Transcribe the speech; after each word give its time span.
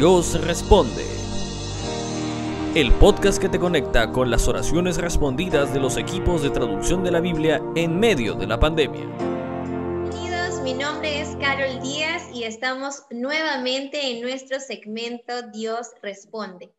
Dios 0.00 0.42
responde. 0.46 1.04
El 2.74 2.90
podcast 2.92 3.38
que 3.38 3.50
te 3.50 3.58
conecta 3.58 4.10
con 4.10 4.30
las 4.30 4.48
oraciones 4.48 4.96
respondidas 4.96 5.74
de 5.74 5.80
los 5.80 5.98
equipos 5.98 6.42
de 6.42 6.48
traducción 6.48 7.04
de 7.04 7.10
la 7.10 7.20
Biblia 7.20 7.62
en 7.76 8.00
medio 8.00 8.32
de 8.32 8.46
la 8.46 8.58
pandemia. 8.58 9.04
Bienvenidos, 10.08 10.62
mi 10.62 10.72
nombre 10.72 11.20
es 11.20 11.36
Carol 11.36 11.82
Díaz 11.82 12.30
y 12.32 12.44
estamos 12.44 13.02
nuevamente 13.10 14.10
en 14.10 14.22
nuestro 14.22 14.58
segmento 14.58 15.42
Dios 15.52 15.88
responde. 16.02 16.72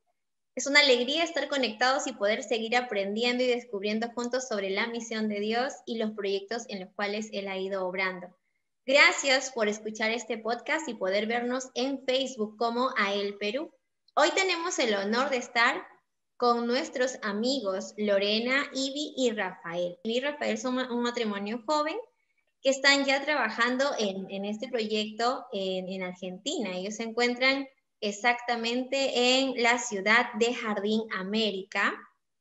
Es 0.56 0.66
una 0.66 0.80
alegría 0.80 1.24
estar 1.24 1.48
conectados 1.48 2.08
y 2.08 2.14
poder 2.14 2.42
seguir 2.42 2.76
aprendiendo 2.76 3.44
y 3.44 3.48
descubriendo 3.48 4.10
juntos 4.16 4.48
sobre 4.48 4.72
la 4.72 4.88
misión 4.88 5.30
de 5.30 5.42
Dios 5.42 5.74
y 5.86 6.00
los 6.00 6.10
proyectos 6.14 6.64
en 6.70 6.80
los 6.80 6.90
cuales 6.96 7.30
Él 7.34 7.50
ha 7.50 7.58
ido 7.60 7.86
obrando. 7.86 8.36
Gracias 8.94 9.54
por 9.54 9.70
escuchar 9.70 10.12
este 10.12 10.38
podcast 10.38 10.90
y 10.90 10.96
poder 10.96 11.26
vernos 11.26 11.70
en 11.76 12.04
Facebook 12.04 12.58
como 12.58 12.90
AEL 12.98 13.38
Perú. 13.38 13.72
Hoy 14.16 14.32
tenemos 14.36 14.80
el 14.80 14.94
honor 14.96 15.30
de 15.30 15.38
estar 15.38 15.82
con 16.36 16.68
nuestros 16.68 17.18
amigos 17.22 17.94
Lorena, 17.96 18.70
Ivy 18.74 19.14
y 19.16 19.32
Rafael. 19.32 19.98
Ivy 20.04 20.18
y 20.18 20.20
Rafael 20.20 20.58
son 20.58 20.78
un 20.92 21.04
matrimonio 21.04 21.64
joven 21.66 21.96
que 22.62 22.70
están 22.70 23.06
ya 23.06 23.24
trabajando 23.24 23.86
en, 23.98 24.44
este 24.44 24.68
proyecto 24.68 25.46
en, 25.54 25.88
en 25.88 26.04
Argentina. 26.04 26.76
Ellos 26.76 26.98
se 26.98 27.04
encuentran 27.04 27.70
exactamente 28.02 29.40
en 29.40 29.54
la 29.64 29.78
ciudad 29.78 30.34
de 30.34 30.54
Jardín 30.54 31.04
América, 31.16 31.94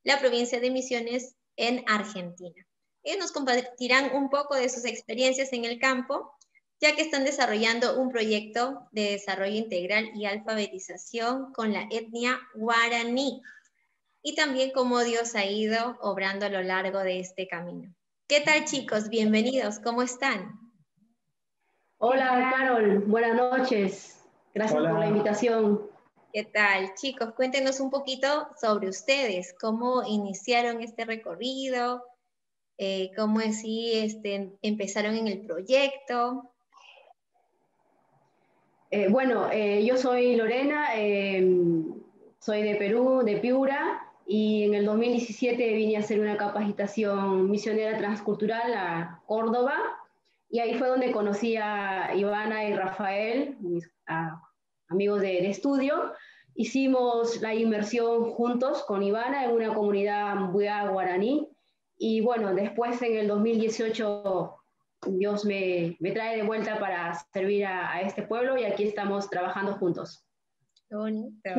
la 0.02 0.18
provincia 0.18 0.58
de 0.58 0.72
Misiones 0.72 1.36
en 1.54 1.84
Argentina. 1.86 2.66
Ellos 3.04 3.20
nos 3.20 3.32
compartirán 3.32 4.16
un 4.16 4.30
poco 4.30 4.56
de 4.56 4.68
sus 4.68 4.84
experiencias 4.84 5.52
en 5.52 5.64
el 5.64 5.78
campo, 5.78 6.34
ya 6.80 6.96
que 6.96 7.02
están 7.02 7.24
desarrollando 7.24 8.00
un 8.00 8.10
proyecto 8.10 8.88
de 8.92 9.12
desarrollo 9.12 9.54
integral 9.54 10.10
y 10.14 10.24
alfabetización 10.24 11.52
con 11.52 11.72
la 11.72 11.86
etnia 11.90 12.40
guaraní 12.54 13.42
y 14.22 14.34
también 14.34 14.70
cómo 14.72 15.00
Dios 15.00 15.34
ha 15.34 15.44
ido 15.44 15.98
obrando 16.00 16.46
a 16.46 16.50
lo 16.50 16.62
largo 16.62 17.00
de 17.00 17.20
este 17.20 17.46
camino. 17.46 17.94
¿Qué 18.26 18.40
tal 18.40 18.64
chicos? 18.64 19.08
Bienvenidos, 19.08 19.78
¿cómo 19.78 20.02
están? 20.02 20.58
Hola 21.98 22.50
Carol, 22.50 23.00
buenas 23.00 23.36
noches. 23.36 24.16
Gracias 24.54 24.80
por 24.80 24.98
la 24.98 25.06
invitación. 25.06 25.82
¿Qué 26.32 26.44
tal? 26.44 26.94
Chicos, 26.94 27.34
cuéntenos 27.34 27.80
un 27.80 27.90
poquito 27.90 28.48
sobre 28.58 28.88
ustedes, 28.88 29.54
cómo 29.60 30.02
iniciaron 30.06 30.80
este 30.80 31.04
recorrido, 31.04 32.04
eh, 32.78 33.10
cómo 33.16 33.40
así 33.40 33.92
este, 33.98 34.56
empezaron 34.62 35.16
en 35.16 35.28
el 35.28 35.44
proyecto. 35.44 36.49
Eh, 38.90 39.08
bueno, 39.08 39.48
eh, 39.52 39.84
yo 39.84 39.96
soy 39.96 40.34
Lorena, 40.34 40.88
soy 42.40 42.62
de 42.62 42.74
Perú, 42.74 43.22
de 43.24 43.36
Piura, 43.36 44.02
y 44.26 44.64
en 44.64 44.74
el 44.74 44.84
2017 44.84 45.74
vine 45.74 45.96
a 45.96 46.00
hacer 46.00 46.18
una 46.20 46.36
capacitación 46.36 47.50
misionera 47.50 47.96
transcultural 47.98 48.74
a 48.74 49.22
Córdoba, 49.26 49.76
y 50.50 50.58
ahí 50.58 50.74
fue 50.74 50.88
donde 50.88 51.12
conocí 51.12 51.56
a 51.56 52.12
Ivana 52.16 52.64
y 52.64 52.74
Rafael, 52.74 53.56
mis 53.60 53.88
amigos 54.88 55.20
de, 55.20 55.48
estudio. 55.48 56.12
Hicimos 56.56 57.40
la 57.40 57.54
inmersión 57.54 58.32
juntos 58.32 58.82
con 58.82 59.04
Ivana 59.04 59.44
en 59.44 59.52
una 59.52 59.72
comunidad 59.72 60.34
Mbuya 60.34 60.88
guaraní. 60.88 61.48
Y 61.96 62.20
bueno, 62.20 62.52
después 62.54 63.00
en 63.02 63.16
el 63.16 63.28
2018 63.28 64.59
Dios 65.06 65.44
me, 65.44 65.96
me 66.00 66.12
trae 66.12 66.36
de 66.36 66.42
vuelta 66.42 66.78
para 66.78 67.14
servir 67.32 67.64
a, 67.64 67.92
a, 67.92 68.02
este 68.02 68.22
pueblo 68.22 68.58
y 68.58 68.64
aquí 68.64 68.84
estamos 68.84 69.30
trabajando 69.30 69.74
juntos. 69.74 70.26
Bonito. 70.90 71.50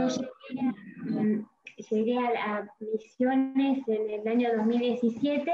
llegué 1.89 2.17
a, 2.17 2.57
a 2.57 2.69
Misiones 2.79 3.87
en 3.87 4.09
el 4.09 4.27
año 4.27 4.49
2017 4.57 5.51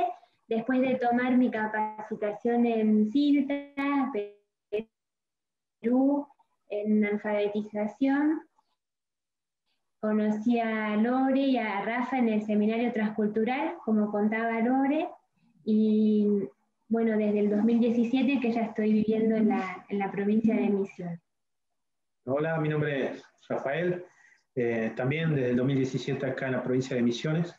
después 0.47 0.81
de 0.81 0.95
tomar 0.95 1.37
mi 1.37 1.51
capacitación 1.51 2.65
en 2.65 3.11
CILTA, 3.11 4.11
Perú, 5.81 6.27
en 6.69 7.05
alfabetización. 7.05 8.41
Conocí 9.99 10.59
a 10.59 10.95
Lore 10.95 11.39
y 11.39 11.57
a 11.57 11.81
Rafa 11.81 12.17
en 12.17 12.29
el 12.29 12.41
seminario 12.43 12.91
transcultural, 12.93 13.75
como 13.83 14.11
contaba 14.11 14.59
Lore, 14.61 15.09
y 15.65 16.27
bueno, 16.89 17.17
desde 17.17 17.39
el 17.39 17.49
2017 17.49 18.39
que 18.39 18.51
ya 18.51 18.61
estoy 18.61 18.93
viviendo 18.93 19.35
en 19.35 19.49
la, 19.49 19.85
en 19.89 19.99
la 19.99 20.11
provincia 20.11 20.55
de 20.55 20.69
Misión. 20.69 21.21
Hola, 22.25 22.57
mi 22.59 22.69
nombre 22.69 23.05
es 23.05 23.23
Rafael, 23.47 24.05
eh, 24.55 24.91
también 24.95 25.35
desde 25.35 25.51
el 25.51 25.55
2017 25.57 26.25
acá 26.25 26.47
en 26.47 26.53
la 26.53 26.63
provincia 26.63 26.95
de 26.95 27.01
Misiones, 27.01 27.53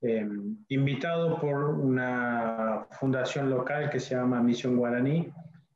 eh, 0.00 0.26
invitado 0.68 1.40
por 1.40 1.70
una 1.70 2.86
fundación 2.92 3.50
local 3.50 3.90
que 3.90 4.00
se 4.00 4.14
llama 4.14 4.42
Misión 4.42 4.76
Guaraní, 4.76 5.32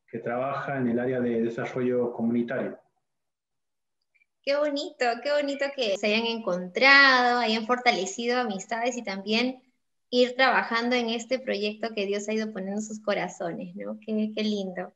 que 0.06 0.18
trabaja 0.18 0.76
en 0.76 0.88
el 0.88 0.98
área 0.98 1.20
de 1.20 1.42
desarrollo 1.42 2.12
comunitario. 2.12 2.78
Qué 4.44 4.56
bonito, 4.56 5.06
qué 5.22 5.32
bonito 5.32 5.66
que 5.74 5.96
se 5.96 6.08
hayan 6.08 6.26
encontrado, 6.26 7.38
hayan 7.38 7.66
fortalecido 7.66 8.40
amistades 8.40 8.96
y 8.96 9.04
también 9.04 9.62
ir 10.12 10.36
trabajando 10.36 10.94
en 10.94 11.10
este 11.10 11.40
proyecto 11.40 11.92
que 11.92 12.06
Dios 12.06 12.28
ha 12.28 12.34
ido 12.34 12.52
poniendo 12.52 12.80
en 12.80 12.86
sus 12.86 13.00
corazones, 13.00 13.74
¿no? 13.74 13.98
Qué, 13.98 14.30
qué 14.32 14.44
lindo. 14.44 14.92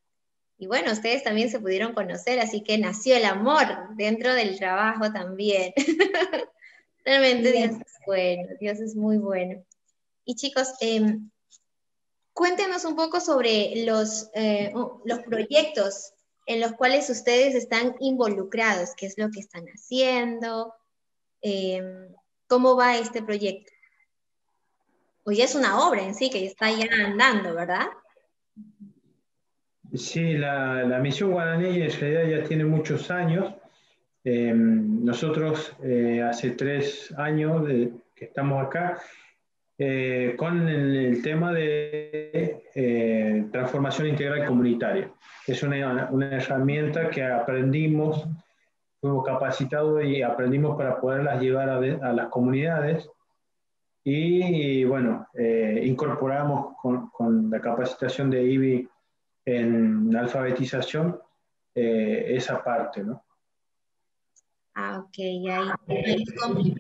Y 0.58 0.68
bueno, 0.68 0.92
ustedes 0.92 1.24
también 1.24 1.50
se 1.50 1.58
pudieron 1.58 1.92
conocer, 1.92 2.38
así 2.38 2.62
que 2.62 2.78
nació 2.78 3.16
el 3.16 3.24
amor 3.24 3.66
dentro 3.96 4.32
del 4.32 4.56
trabajo 4.56 5.12
también. 5.12 5.72
Realmente 7.04 7.50
Dios 7.50 7.72
es 7.72 7.92
bueno, 8.06 8.48
Dios 8.60 8.78
es 8.78 8.94
muy 8.94 9.18
bueno. 9.18 9.64
Y 10.24 10.36
chicos, 10.36 10.68
eh, 10.80 11.18
Cuéntenos 12.36 12.84
un 12.84 12.96
poco 12.96 13.18
sobre 13.18 13.86
los, 13.86 14.28
eh, 14.34 14.70
los 15.06 15.20
proyectos 15.20 16.12
en 16.44 16.60
los 16.60 16.72
cuales 16.74 17.08
ustedes 17.08 17.54
están 17.54 17.96
involucrados, 17.98 18.90
qué 18.94 19.06
es 19.06 19.16
lo 19.16 19.30
que 19.30 19.40
están 19.40 19.64
haciendo, 19.68 20.74
eh, 21.40 21.80
cómo 22.46 22.76
va 22.76 22.98
este 22.98 23.22
proyecto. 23.22 23.72
Pues 25.26 25.38
ya 25.38 25.44
es 25.44 25.56
una 25.56 25.86
obra 25.86 26.02
en 26.02 26.14
sí 26.14 26.30
que 26.30 26.46
está 26.46 26.70
ya 26.70 26.86
andando, 27.04 27.52
¿verdad? 27.52 27.88
Sí, 29.92 30.34
la, 30.34 30.84
la 30.84 31.00
misión 31.00 31.32
guaraní 31.32 31.82
en 31.82 31.90
realidad 31.90 32.38
ya 32.38 32.48
tiene 32.48 32.64
muchos 32.64 33.10
años. 33.10 33.52
Eh, 34.22 34.52
nosotros 34.54 35.74
hace 36.24 36.52
tres 36.52 37.12
años 37.18 37.66
que 38.14 38.24
estamos 38.24 38.64
acá 38.64 39.00
eh, 39.78 40.36
con 40.38 40.68
el, 40.68 41.20
tema 41.22 41.52
de 41.52 42.62
eh, 42.72 43.46
transformación 43.50 44.06
integral 44.06 44.46
comunitaria. 44.46 45.10
Es 45.44 45.60
una, 45.64 46.08
una, 46.12 46.36
herramienta 46.36 47.10
que 47.10 47.24
aprendimos, 47.24 48.28
fuimos 49.00 49.26
capacitados 49.26 50.04
y 50.04 50.22
aprendimos 50.22 50.76
para 50.76 51.00
poderlas 51.00 51.42
llevar 51.42 51.68
a, 51.68 51.78
a 51.78 52.12
las 52.12 52.28
comunidades. 52.28 53.10
Y, 54.08 54.84
bueno, 54.84 55.26
eh, 55.34 55.82
incorporamos 55.84 56.76
con, 56.80 57.50
la 57.50 57.60
capacitación 57.60 58.30
de 58.30 58.44
IBI 58.44 58.88
en 59.44 60.14
alfabetización 60.14 61.20
esa 61.74 62.62
parte, 62.62 63.02
¿no? 63.02 63.24
Ah, 64.74 65.00
ok, 65.00 65.18
ahí 65.88 66.74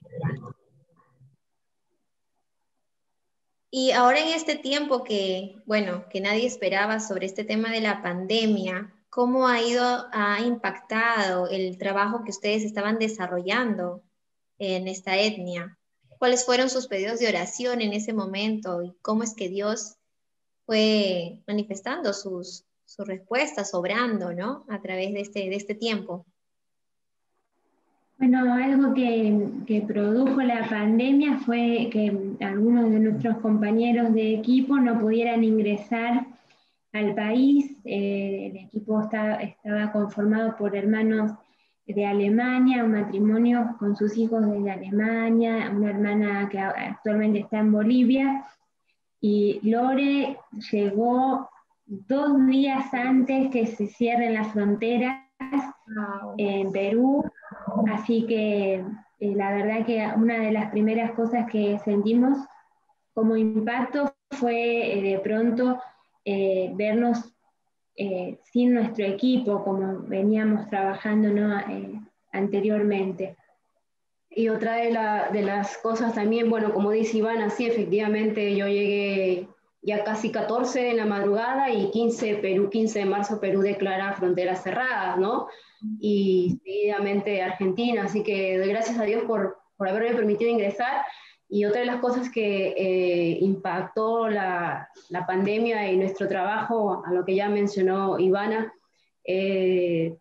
Y 3.72 3.90
ahora 3.90 4.20
en 4.20 4.28
este 4.28 4.54
tiempo 4.54 5.02
que, 5.02 5.56
bueno, 5.66 6.04
que 6.08 6.20
nadie 6.20 6.46
esperaba 6.46 7.00
sobre 7.00 7.26
este 7.26 7.42
tema 7.42 7.72
de 7.72 7.80
la 7.80 8.02
pandemia, 8.02 8.94
¿cómo 9.10 9.48
ha 9.48 9.60
ido, 9.60 10.06
ha 10.12 10.40
impactado 10.42 11.48
el 11.48 11.76
trabajo 11.76 12.22
que 12.22 12.30
ustedes 12.30 12.62
estaban 12.62 13.00
desarrollando 13.00 14.04
en 14.58 14.86
esta 14.86 15.18
etnia? 15.18 15.76
¿Cuáles 16.18 16.44
fueron 16.44 16.70
sus 16.70 16.86
pedidos 16.86 17.18
de 17.18 17.28
oración 17.28 17.80
en 17.80 17.92
ese 17.92 18.12
momento 18.12 18.82
y 18.82 18.94
cómo 19.02 19.22
es 19.22 19.34
que 19.34 19.48
Dios 19.48 19.96
fue 20.64 21.42
manifestando 21.46 22.12
sus, 22.12 22.64
sus 22.84 23.06
respuestas, 23.06 23.74
obrando, 23.74 24.32
¿no? 24.32 24.64
A 24.68 24.80
través 24.80 25.12
de 25.12 25.20
este, 25.20 25.40
de 25.48 25.56
este 25.56 25.74
tiempo. 25.74 26.24
Bueno, 28.18 28.54
algo 28.54 28.94
que, 28.94 29.84
produjo 29.86 30.40
la 30.40 30.66
pandemia 30.70 31.38
fue 31.40 31.90
que 31.92 32.10
algunos 32.40 32.90
de 32.90 32.98
nuestros 32.98 33.36
compañeros 33.38 34.14
de 34.14 34.34
equipo 34.34 34.78
no 34.78 34.98
pudieran 34.98 35.44
ingresar 35.44 36.26
al 36.92 37.14
país. 37.14 37.76
Eh, 37.84 38.46
el 38.50 38.56
equipo 38.56 39.02
estaba 39.02 39.92
conformado 39.92 40.56
por 40.56 40.74
hermanos 40.74 41.32
de 41.86 42.06
Alemania, 42.06 42.84
un 42.84 42.92
matrimonio 42.92 43.76
con 43.78 43.96
sus 43.96 44.16
hijos 44.16 44.44
desde 44.50 44.70
Alemania, 44.70 45.72
una 45.74 45.90
hermana 45.90 46.48
que 46.48 46.58
actualmente 46.58 47.40
está 47.40 47.58
en 47.58 47.72
Bolivia. 47.72 48.44
Y 49.20 49.60
Lore 49.62 50.38
llegó 50.72 51.48
dos 51.86 52.46
días 52.46 52.92
antes 52.92 53.50
que 53.50 53.66
se 53.66 53.86
cierren 53.86 54.34
las 54.34 54.52
fronteras 54.52 55.22
en 56.36 56.72
Perú 56.72 57.24
Así 57.92 58.26
que 58.26 58.74
eh, 58.74 59.34
la 59.34 59.54
verdad 59.54 59.86
que 59.86 60.06
una 60.16 60.38
de 60.38 60.52
las 60.52 60.70
primeras 60.70 61.12
cosas 61.12 61.46
que 61.50 61.78
sentimos 61.80 62.38
como 63.14 63.36
impacto 63.36 64.14
fue 64.30 65.00
de 65.02 65.20
pronto 65.22 65.80
vernos 66.74 67.35
sin 68.52 68.74
nuestro 68.74 69.06
equipo 69.06 69.64
como 69.64 70.00
veníamos 70.02 70.68
trabajando 70.68 71.28
anteriormente. 72.32 73.36
Y 74.30 74.50
otra 74.50 74.76
de, 74.76 75.38
de, 75.38 75.42
las 75.42 75.78
cosas 75.78 76.14
también, 76.14 76.50
bueno, 76.50 76.74
como 76.74 76.90
dice 76.90 77.18
Ivana, 77.18 77.48
sí, 77.48 77.66
efectivamente 77.66 78.54
yo 78.54 78.66
llegué 78.66 79.48
ya 79.86 80.02
casi 80.02 80.30
14 80.30 80.90
en 80.90 80.96
la 80.96 81.06
madrugada 81.06 81.70
y 81.70 81.90
15, 81.90 82.36
Perú, 82.36 82.68
15 82.68 82.98
de 82.98 83.04
marzo 83.04 83.40
Perú 83.40 83.60
declara 83.62 84.14
fronteras 84.14 84.62
cerradas, 84.64 85.16
¿no? 85.16 85.46
Y 86.00 86.58
seguidamente 86.64 87.40
Argentina, 87.40 88.04
así 88.04 88.24
que 88.24 88.58
gracias 88.66 88.98
a 88.98 89.04
Dios 89.04 89.22
por, 89.24 89.58
por 89.76 89.88
haberme 89.88 90.16
permitido 90.16 90.50
ingresar. 90.50 91.04
Y 91.48 91.64
otra 91.64 91.80
de 91.80 91.86
las 91.86 92.00
cosas 92.00 92.30
que 92.30 92.74
eh, 92.76 93.38
impactó 93.40 94.28
la, 94.28 94.88
la, 95.10 95.26
pandemia 95.26 95.90
y 95.90 95.96
nuestro 95.96 96.26
trabajo, 96.26 97.04
a 97.06 97.12
lo 97.12 97.24
que 97.24 97.36
ya 97.36 97.48
mencionó 97.48 98.18
Ivana, 98.18 98.72
eh, 99.24 100.16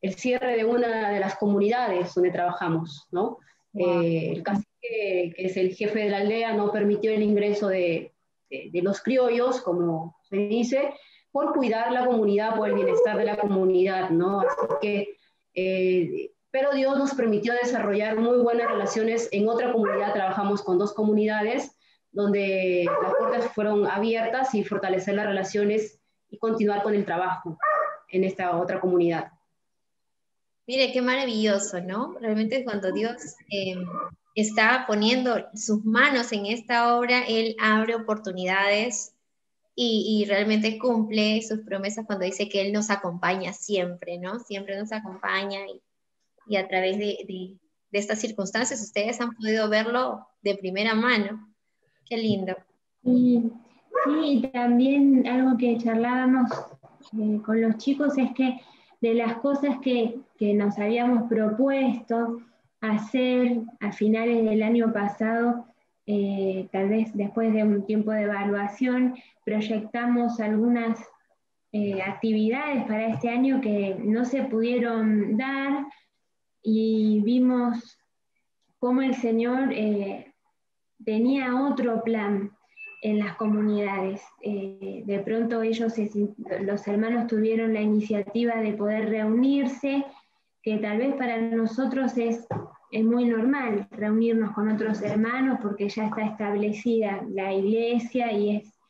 el 0.00 0.14
cierre 0.14 0.56
de 0.56 0.64
una 0.64 1.10
de 1.10 1.20
las 1.20 1.36
comunidades 1.36 2.14
donde 2.14 2.30
trabajamos, 2.30 3.06
¿no? 3.10 3.38
Eh, 3.74 4.32
el 4.32 4.42
cacique, 4.42 5.32
que 5.36 5.46
es 5.46 5.56
el 5.56 5.74
jefe 5.74 6.00
de 6.00 6.10
la 6.10 6.18
aldea, 6.18 6.54
no 6.54 6.72
permitió 6.72 7.12
el 7.12 7.22
ingreso 7.22 7.68
de, 7.68 8.12
de, 8.48 8.82
los 8.82 9.00
criollos, 9.02 9.60
como 9.60 10.16
se 10.28 10.36
dice, 10.36 10.94
por 11.30 11.54
cuidar 11.54 11.92
la 11.92 12.06
comunidad, 12.06 12.56
por 12.56 12.68
el 12.68 12.74
bienestar 12.74 13.16
de 13.18 13.24
la 13.24 13.36
comunidad, 13.36 14.10
¿no? 14.10 14.40
Así 14.40 14.66
que, 14.80 15.16
eh, 15.54 16.32
pero 16.50 16.72
Dios 16.72 16.98
nos 16.98 17.14
permitió 17.14 17.52
desarrollar 17.54 18.16
muy 18.16 18.38
buenas 18.38 18.70
relaciones. 18.70 19.28
En 19.32 19.48
otra 19.48 19.72
comunidad 19.72 20.12
trabajamos 20.12 20.62
con 20.62 20.78
dos 20.78 20.92
comunidades 20.92 21.76
donde 22.12 22.86
las 23.02 23.14
puertas 23.14 23.52
fueron 23.54 23.86
abiertas 23.86 24.54
y 24.54 24.64
fortalecer 24.64 25.14
las 25.14 25.26
relaciones 25.26 26.00
y 26.28 26.38
continuar 26.38 26.82
con 26.82 26.94
el 26.94 27.04
trabajo 27.04 27.56
en 28.08 28.24
esta 28.24 28.56
otra 28.56 28.80
comunidad. 28.80 29.30
Mire, 30.66 30.92
qué 30.92 31.02
maravilloso, 31.02 31.80
¿no? 31.80 32.16
Realmente 32.20 32.64
cuando 32.64 32.92
Dios 32.92 33.16
eh, 33.50 33.74
está 34.34 34.84
poniendo 34.86 35.46
sus 35.54 35.84
manos 35.84 36.32
en 36.32 36.46
esta 36.46 36.96
obra, 36.96 37.22
Él 37.26 37.56
abre 37.60 37.94
oportunidades 37.94 39.14
y, 39.82 40.26
realmente 40.28 40.78
cumple 40.78 41.40
sus 41.40 41.60
promesas 41.60 42.04
cuando 42.04 42.26
dice 42.26 42.50
que 42.50 42.60
Él 42.60 42.72
nos 42.72 42.90
acompaña 42.90 43.54
siempre, 43.54 44.18
¿no? 44.18 44.38
Siempre 44.40 44.76
nos 44.76 44.92
acompaña 44.92 45.60
y, 45.66 45.80
a 46.56 46.68
través 46.68 46.98
de, 46.98 47.56
estas 47.92 48.20
circunstancias 48.20 48.80
ustedes 48.82 49.20
han 49.20 49.32
podido 49.32 49.68
verlo 49.68 50.26
de 50.42 50.56
primera 50.56 50.94
mano. 50.94 51.48
Qué 52.06 52.16
lindo. 52.16 52.54
Sí, 53.04 53.50
sí 54.04 54.50
también 54.52 55.26
algo 55.26 55.56
que 55.56 55.78
charlábamos 55.78 56.50
eh, 57.18 57.40
con 57.44 57.60
los 57.60 57.76
chicos 57.78 58.16
es 58.18 58.32
que 58.32 58.60
de 59.00 59.14
las 59.14 59.38
cosas 59.38 59.78
que, 59.80 60.18
nos 60.40 60.78
habíamos 60.78 61.28
propuesto 61.28 62.40
hacer 62.80 63.60
a 63.80 63.92
finales 63.92 64.42
del 64.42 64.62
año 64.62 64.90
pasado, 64.90 65.66
eh, 66.06 66.66
tal 66.72 66.88
vez 66.88 67.14
después 67.14 67.52
de 67.52 67.62
un 67.62 67.84
tiempo 67.84 68.10
de 68.10 68.22
evaluación, 68.22 69.16
proyectamos 69.44 70.40
algunas 70.40 70.98
eh, 71.72 72.00
actividades 72.00 72.84
para 72.84 73.08
este 73.08 73.28
año 73.28 73.60
que 73.60 73.96
no 74.02 74.24
se 74.24 74.44
pudieron 74.44 75.36
dar 75.36 75.86
y 76.62 77.20
vimos 77.22 77.98
cómo 78.78 79.02
el 79.02 79.14
Señor 79.14 79.72
eh, 79.72 80.34
tenía 81.04 81.54
otro 81.62 82.02
plan 82.02 82.50
en 83.02 83.18
las 83.18 83.36
comunidades. 83.36 84.22
Eh, 84.42 85.02
de 85.06 85.18
pronto 85.20 85.62
ellos, 85.62 85.94
los 86.62 86.88
hermanos 86.88 87.26
tuvieron 87.26 87.72
la 87.74 87.80
iniciativa 87.80 88.56
de 88.56 88.74
poder 88.74 89.08
reunirse, 89.08 90.04
que 90.62 90.78
tal 90.78 90.98
vez 90.98 91.14
para 91.14 91.40
nosotros 91.40 92.18
es, 92.18 92.46
es 92.90 93.04
muy 93.04 93.24
normal 93.24 93.88
reunirnos 93.92 94.52
con 94.52 94.70
otros 94.70 95.00
hermanos 95.00 95.58
porque 95.62 95.88
ya 95.88 96.06
está 96.06 96.22
establecida 96.22 97.22
la 97.30 97.52
iglesia 97.52 98.32
y 98.32 98.56
es 98.56 98.80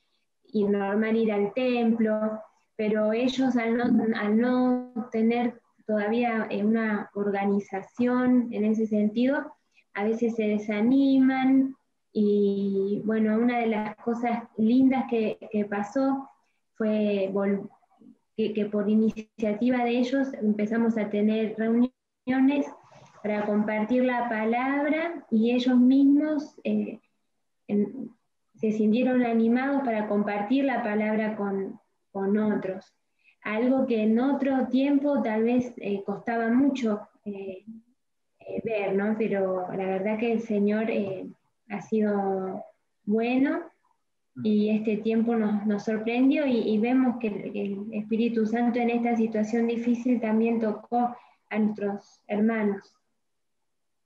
y 0.53 0.65
normal 0.65 1.17
ir 1.17 1.33
al 1.33 1.53
templo, 1.55 2.41
pero 2.77 3.13
ellos 3.13 3.57
al 3.57 3.77
no, 3.77 3.85
al 4.17 4.37
no 4.37 5.09
tener 5.13 5.61
todavía 5.91 6.47
eh, 6.51 6.65
una 6.65 7.11
organización 7.15 8.47
en 8.53 8.65
ese 8.65 8.87
sentido, 8.87 9.53
a 9.95 10.05
veces 10.05 10.37
se 10.37 10.45
desaniman 10.45 11.75
y 12.13 13.03
bueno, 13.05 13.37
una 13.37 13.59
de 13.59 13.67
las 13.67 13.97
cosas 13.97 14.45
lindas 14.57 15.07
que, 15.11 15.37
pasó 15.69 16.29
fue 16.77 17.33
que, 18.37 18.67
por 18.67 18.89
iniciativa 18.89 19.79
de 19.83 19.99
ellos 19.99 20.33
empezamos 20.35 20.97
a 20.97 21.11
tener 21.11 21.57
reuniones 21.59 22.67
para 23.21 23.45
compartir 23.47 24.05
la 24.05 24.29
palabra 24.29 25.27
y 25.29 25.51
ellos 25.51 25.77
mismos 25.77 26.55
eh, 26.63 27.01
se 27.67 28.71
sintieron 28.71 29.25
animados 29.25 29.83
para 29.83 30.07
compartir 30.07 30.67
la 30.67 30.85
palabra 30.85 31.35
con, 31.35 31.81
otros. 32.13 32.95
Algo 33.43 33.87
que 33.87 34.03
en 34.03 34.19
otro 34.19 34.69
tiempo 34.69 35.23
tal 35.23 35.45
vez 35.45 35.73
eh, 35.79 36.03
costaba 36.05 36.49
mucho 36.49 37.01
eh, 37.25 37.65
ver, 38.65 38.95
¿no? 38.95 39.17
Pero 39.19 39.73
la 39.73 39.87
verdad 39.87 40.19
que 40.19 40.33
el 40.33 40.41
Señor 40.41 40.89
ha 41.69 41.81
sido 41.81 42.65
bueno 43.05 43.71
y 44.43 44.71
este 44.71 44.99
tiempo 44.99 45.35
nos, 45.37 45.85
sorprendió 45.85 46.47
y, 46.47 46.79
vemos 46.79 47.17
que 47.21 47.29
el, 47.29 47.93
Espíritu 47.93 48.47
Santo 48.47 48.79
en 48.79 48.91
esta 48.91 49.17
situación 49.17 49.67
difícil 49.67 50.21
también 50.21 50.61
tocó 50.61 51.17
a 51.51 51.59
nuestros 51.59 52.21
hermanos. 52.27 52.95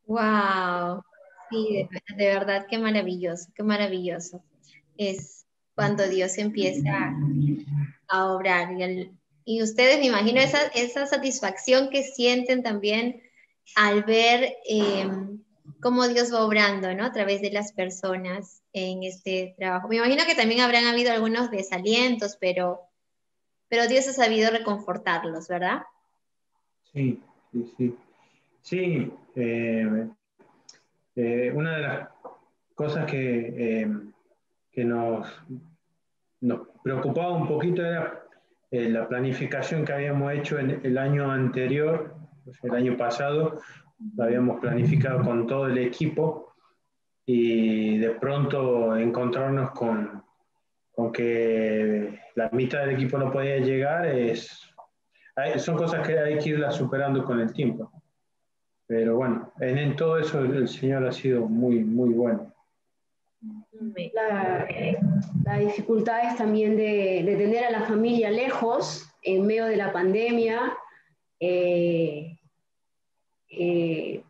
¡Wow! 0.06 1.02
Sí, 1.50 1.88
de, 2.16 2.26
verdad, 2.26 2.66
qué 2.68 2.78
maravilloso, 2.78 3.50
qué 3.54 3.62
maravilloso. 3.62 4.42
Es 4.96 5.46
cuando 5.74 6.08
Dios 6.08 6.38
empieza 6.38 7.14
a 8.08 8.32
obrar. 8.32 8.72
Y, 8.72 9.10
ustedes, 9.46 9.98
me 9.98 10.06
imagino, 10.06 10.40
esa, 10.40 10.66
esa 10.74 11.06
satisfacción 11.06 11.90
que 11.90 12.02
sienten 12.02 12.62
también 12.62 13.22
al 13.76 14.02
ver 14.04 14.56
em, 14.68 15.42
cómo 15.80 16.06
Dios 16.08 16.32
va 16.32 16.44
obrando, 16.44 16.94
¿no? 16.94 17.04
A 17.04 17.12
través 17.12 17.40
de 17.42 17.50
las 17.50 17.72
personas 17.72 18.62
en 18.72 19.02
este 19.02 19.54
trabajo. 19.58 19.88
Me 19.88 19.96
imagino 19.96 20.24
que 20.26 20.34
también 20.34 20.60
habrán 20.60 20.86
habido 20.86 21.12
algunos 21.12 21.50
desalientos, 21.50 22.36
pero, 22.40 22.80
pero 23.68 23.86
Dios 23.86 24.08
ha 24.08 24.12
sabido 24.12 24.50
reconfortarlos, 24.50 25.48
¿verdad? 25.48 25.82
Sí, 26.92 27.20
sí, 27.52 27.72
sí. 27.76 27.94
Sí, 28.62 29.12
eh, 29.36 30.08
eh, 31.16 31.52
una 31.54 31.76
de 31.76 31.82
las 31.82 32.08
cosas 32.74 33.04
que, 33.10 33.82
eh, 33.82 33.88
que 34.72 34.84
nos, 34.84 35.28
nos, 36.40 36.68
preocupaba 36.82 37.32
un 37.32 37.46
poquito 37.46 37.84
era 37.84 38.23
la 38.74 39.08
planificación 39.08 39.84
que 39.84 39.92
habíamos 39.92 40.32
hecho 40.32 40.58
en 40.58 40.80
el 40.82 40.98
año 40.98 41.30
anterior, 41.30 42.14
el 42.62 42.74
año 42.74 42.96
pasado, 42.96 43.60
lo 44.16 44.24
habíamos 44.24 44.60
planificado 44.60 45.22
con 45.22 45.46
todo 45.46 45.66
el 45.66 45.78
equipo 45.78 46.54
y 47.26 47.98
de 47.98 48.10
pronto 48.10 48.96
encontrarnos 48.96 49.70
con, 49.70 50.22
con 50.92 51.12
que 51.12 52.20
la 52.34 52.50
mitad 52.50 52.80
del 52.80 52.90
equipo 52.90 53.18
no 53.18 53.30
podía 53.30 53.58
llegar 53.58 54.06
es, 54.06 54.60
son 55.56 55.76
cosas 55.76 56.06
que 56.06 56.18
hay 56.18 56.38
que 56.38 56.50
irlas 56.50 56.76
superando 56.76 57.24
con 57.24 57.40
el 57.40 57.52
tiempo. 57.52 57.90
Pero 58.86 59.16
bueno, 59.16 59.52
en, 59.60 59.96
todo 59.96 60.18
eso 60.18 60.40
el, 60.40 60.68
Señor 60.68 61.06
ha 61.06 61.12
sido 61.12 61.46
muy, 61.46 61.82
muy 61.82 62.10
bueno. 62.10 62.53
La, 65.44 65.58
dificultad 65.58 66.30
es 66.30 66.36
también 66.36 66.76
de, 66.76 67.34
tener 67.36 67.64
a 67.64 67.70
la 67.70 67.82
familia 67.82 68.30
lejos 68.30 69.06
en 69.22 69.46
medio 69.46 69.66
de 69.66 69.76
la 69.76 69.92
pandemia. 69.92 70.76
Eh, 71.40 72.38
eh, 73.48 74.22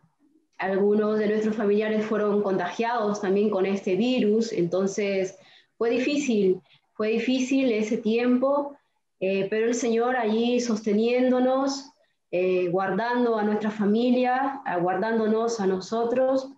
algunos 0.59 1.19
de 1.19 1.29
nuestros 1.29 1.57
familiares 1.57 2.07
fueron 2.07 2.43
contagiados 2.43 3.21
también 3.21 3.51
con 3.51 3.67
este 3.67 3.97
virus, 3.97 4.53
entonces 4.53 5.37
fue 5.77 5.91
difícil, 5.91 6.61
fue 6.95 7.09
difícil 7.09 7.71
ese 7.73 7.99
tiempo, 7.99 8.77
eh, 9.21 9.47
pero 9.51 9.67
el 9.67 9.75
Señor 9.75 10.17
allí 10.17 10.61
sosteniéndonos, 10.61 11.91
guardando 12.71 13.39
a 13.39 13.45
nuestra 13.45 13.71
familia, 13.71 14.61
guardándonos 14.81 15.61
a 15.61 15.67
nosotros. 15.67 16.54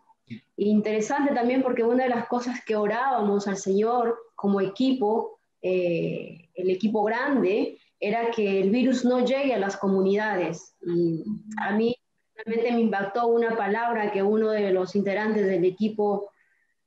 Interesante 0.57 1.35
también 1.35 1.63
porque 1.63 1.83
una 1.83 2.05
de 2.05 2.11
las 2.11 2.27
cosas 2.29 2.65
que 2.65 2.77
orábamos 2.77 3.47
al 3.47 3.57
Señor 3.57 4.17
como 4.35 4.61
equipo, 4.61 5.39
el 5.61 6.71
equipo 6.71 7.03
grande, 7.05 7.79
era 8.01 8.31
que 8.31 8.61
el 8.61 8.71
virus 8.71 9.05
no 9.05 9.25
llegue 9.25 9.55
a 9.55 9.59
las 9.59 9.77
comunidades. 9.77 10.75
Y 10.83 11.25
a 11.59 11.73
mí 11.73 11.97
realmente 12.35 12.73
me 12.73 12.81
impactó 12.81 13.29
una 13.29 13.57
palabra 13.57 14.13
que 14.13 14.23
uno 14.23 14.51
de 14.51 14.71
los 14.71 14.95
integrantes 14.95 15.47
del 15.47 15.65
equipo 15.65 16.31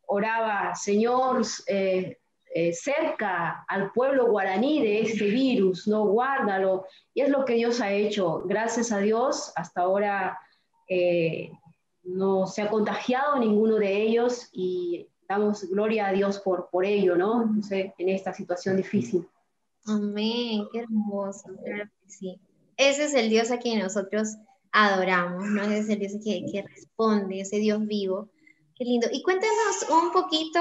oraba, 0.05 0.75
Señor, 0.75 1.41
eh, 1.67 2.17
eh, 2.53 2.73
cerca 2.73 3.63
al 3.67 3.91
pueblo 3.91 4.27
guaraní 4.27 4.81
de 4.81 5.01
este 5.01 5.25
virus, 5.25 5.87
no 5.87 6.05
guárdalo. 6.07 6.85
Y 7.13 7.21
es 7.21 7.29
lo 7.29 7.45
que 7.45 7.53
Dios 7.53 7.81
ha 7.81 7.91
hecho. 7.91 8.43
Gracias 8.45 8.91
a 8.91 8.99
Dios, 8.99 9.51
hasta 9.55 9.81
ahora 9.81 10.39
eh, 10.87 11.51
no 12.03 12.47
se 12.47 12.61
ha 12.61 12.69
contagiado 12.69 13.37
ninguno 13.39 13.75
de 13.75 14.01
ellos 14.01 14.49
y 14.51 15.07
damos 15.27 15.69
gloria 15.69 16.07
a 16.07 16.11
Dios 16.11 16.39
por, 16.39 16.69
por 16.71 16.85
ello, 16.85 17.15
¿no? 17.15 17.43
Entonces, 17.43 17.91
en 17.97 18.09
esta 18.09 18.33
situación 18.33 18.77
difícil. 18.77 19.27
Amén, 19.85 20.67
qué 20.71 20.79
hermoso, 20.79 21.49
sí. 22.07 22.39
Ese 22.77 23.05
es 23.05 23.13
el 23.13 23.29
Dios 23.29 23.51
a 23.51 23.59
quien 23.59 23.79
nosotros 23.79 24.35
adoramos, 24.71 25.45
¿no? 25.45 25.63
Ese 25.63 25.79
es 25.79 25.89
el 25.89 25.99
Dios 25.99 26.13
que, 26.23 26.45
que 26.51 26.61
responde, 26.63 27.41
ese 27.41 27.57
Dios 27.57 27.85
vivo. 27.85 28.29
Qué 28.75 28.85
lindo. 28.85 29.07
Y 29.11 29.21
cuéntanos 29.21 29.85
un 29.89 30.11
poquito 30.11 30.59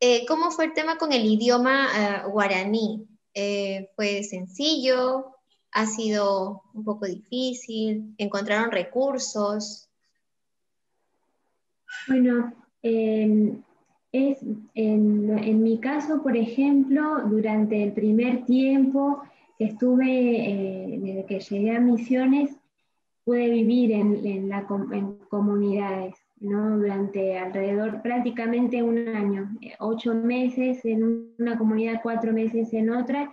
eh, 0.00 0.26
cómo 0.26 0.50
fue 0.50 0.66
el 0.66 0.74
tema 0.74 0.98
con 0.98 1.12
el 1.12 1.24
idioma 1.24 1.88
eh, 1.94 2.28
guaraní. 2.28 3.06
Eh, 3.32 3.90
¿Fue 3.96 4.22
sencillo? 4.24 5.36
¿Ha 5.72 5.86
sido 5.86 6.62
un 6.74 6.84
poco 6.84 7.06
difícil? 7.06 8.14
¿Encontraron 8.18 8.70
recursos? 8.70 9.85
Bueno, 12.08 12.52
em, 12.82 13.62
es, 14.12 14.38
en, 14.74 15.62
mi 15.62 15.78
caso, 15.78 16.22
por 16.22 16.36
ejemplo, 16.36 17.22
durante 17.26 17.82
el 17.82 17.92
primer 17.92 18.44
tiempo 18.44 19.22
que 19.58 19.66
estuve, 19.66 20.98
desde 21.02 21.24
que 21.26 21.40
llegué 21.40 21.76
a 21.76 21.80
Misiones, 21.80 22.56
pude 23.24 23.50
vivir 23.50 23.92
en, 23.92 24.24
en, 24.24 24.48
la, 24.48 24.66
en 24.92 25.18
comunidades. 25.28 26.14
¿no? 26.40 26.78
durante 26.78 27.38
alrededor 27.38 28.02
prácticamente 28.02 28.82
un 28.82 29.08
año, 29.08 29.50
eh, 29.62 29.72
ocho 29.78 30.14
meses 30.14 30.84
en 30.84 31.32
una 31.38 31.56
comunidad, 31.56 32.00
cuatro 32.02 32.32
meses 32.32 32.72
en 32.72 32.90
otra. 32.90 33.32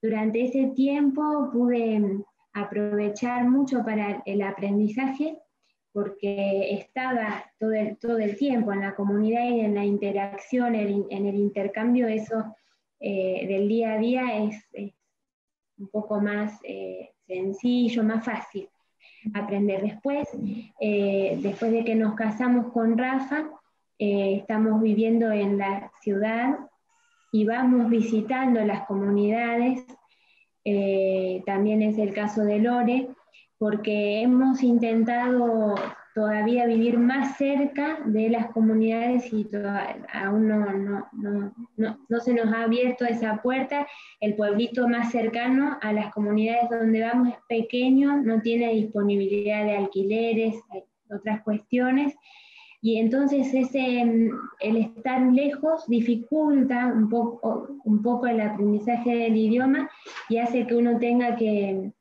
Durante 0.00 0.44
ese 0.44 0.72
tiempo 0.74 1.50
pude 1.52 1.98
mm, 1.98 2.24
aprovechar 2.52 3.48
mucho 3.48 3.82
para 3.84 4.22
el 4.26 4.42
aprendizaje 4.42 5.38
porque 5.94 6.74
estaba 6.74 7.50
todo 7.58 7.72
el, 7.72 7.96
todo 7.96 8.18
el 8.18 8.36
tiempo 8.36 8.74
en 8.74 8.80
la 8.80 8.94
comunidad 8.94 9.48
y 9.48 9.60
en 9.60 9.74
la 9.74 9.84
interacción, 9.84 10.74
en 10.74 11.26
el 11.26 11.36
intercambio, 11.36 12.08
eso 12.08 12.44
eh, 13.06 13.46
del 13.46 13.68
día 13.68 13.92
a 13.92 13.98
día 13.98 14.44
es, 14.44 14.66
un 15.76 15.88
poco 15.88 16.20
más 16.20 16.58
eh, 16.62 17.10
sencillo, 17.26 18.02
más 18.02 18.24
fácil 18.24 18.66
aprender. 19.34 19.82
Después, 19.82 20.26
eh, 20.80 21.38
después 21.42 21.70
de 21.70 21.84
que 21.84 21.94
nos 21.94 22.14
casamos 22.14 22.72
con 22.72 22.96
Rafa, 22.96 23.50
estamos 23.98 24.80
viviendo 24.80 25.30
en 25.32 25.58
la 25.58 25.92
ciudad 26.00 26.58
y 27.30 27.44
vamos 27.44 27.90
visitando 27.90 28.64
las 28.64 28.86
comunidades. 28.86 29.84
También 31.44 31.82
es 31.82 31.98
el 31.98 32.14
caso 32.14 32.42
de 32.42 32.58
Lore, 32.58 33.08
porque 33.58 34.22
hemos 34.22 34.62
intentado 34.62 35.74
todavía 36.14 36.66
vivir 36.66 36.96
más 36.96 37.36
cerca 37.36 37.98
de 38.06 38.30
las 38.30 38.46
comunidades 38.52 39.32
y 39.32 39.48
aún 40.12 40.48
no, 40.48 41.08
no, 41.12 42.20
se 42.20 42.34
nos 42.34 42.52
ha 42.52 42.62
abierto 42.62 43.04
esa 43.04 43.42
puerta. 43.42 43.86
El 44.20 44.36
pueblito 44.36 44.88
más 44.88 45.10
cercano 45.10 45.76
a 45.82 45.92
las 45.92 46.12
comunidades 46.12 46.70
donde 46.70 47.02
vamos 47.02 47.28
es 47.28 47.38
pequeño, 47.48 48.18
no 48.22 48.40
tiene 48.42 48.72
disponibilidad 48.74 49.64
de 49.64 49.76
alquileres, 49.76 50.54
otras 51.10 51.42
cuestiones. 51.42 52.14
Y 52.80 52.98
entonces 52.98 53.52
ese, 53.52 54.02
el 54.60 54.76
estar 54.76 55.20
lejos 55.32 55.86
dificulta 55.88 56.92
un 56.94 57.08
poco, 57.08 57.80
un 57.84 58.02
poco 58.02 58.26
el 58.26 58.40
aprendizaje 58.40 59.16
del 59.16 59.36
idioma 59.36 59.90
y 60.28 60.36
hace 60.36 60.66
que 60.66 60.76
uno 60.76 60.98
tenga 60.98 61.34
que, 61.34 61.92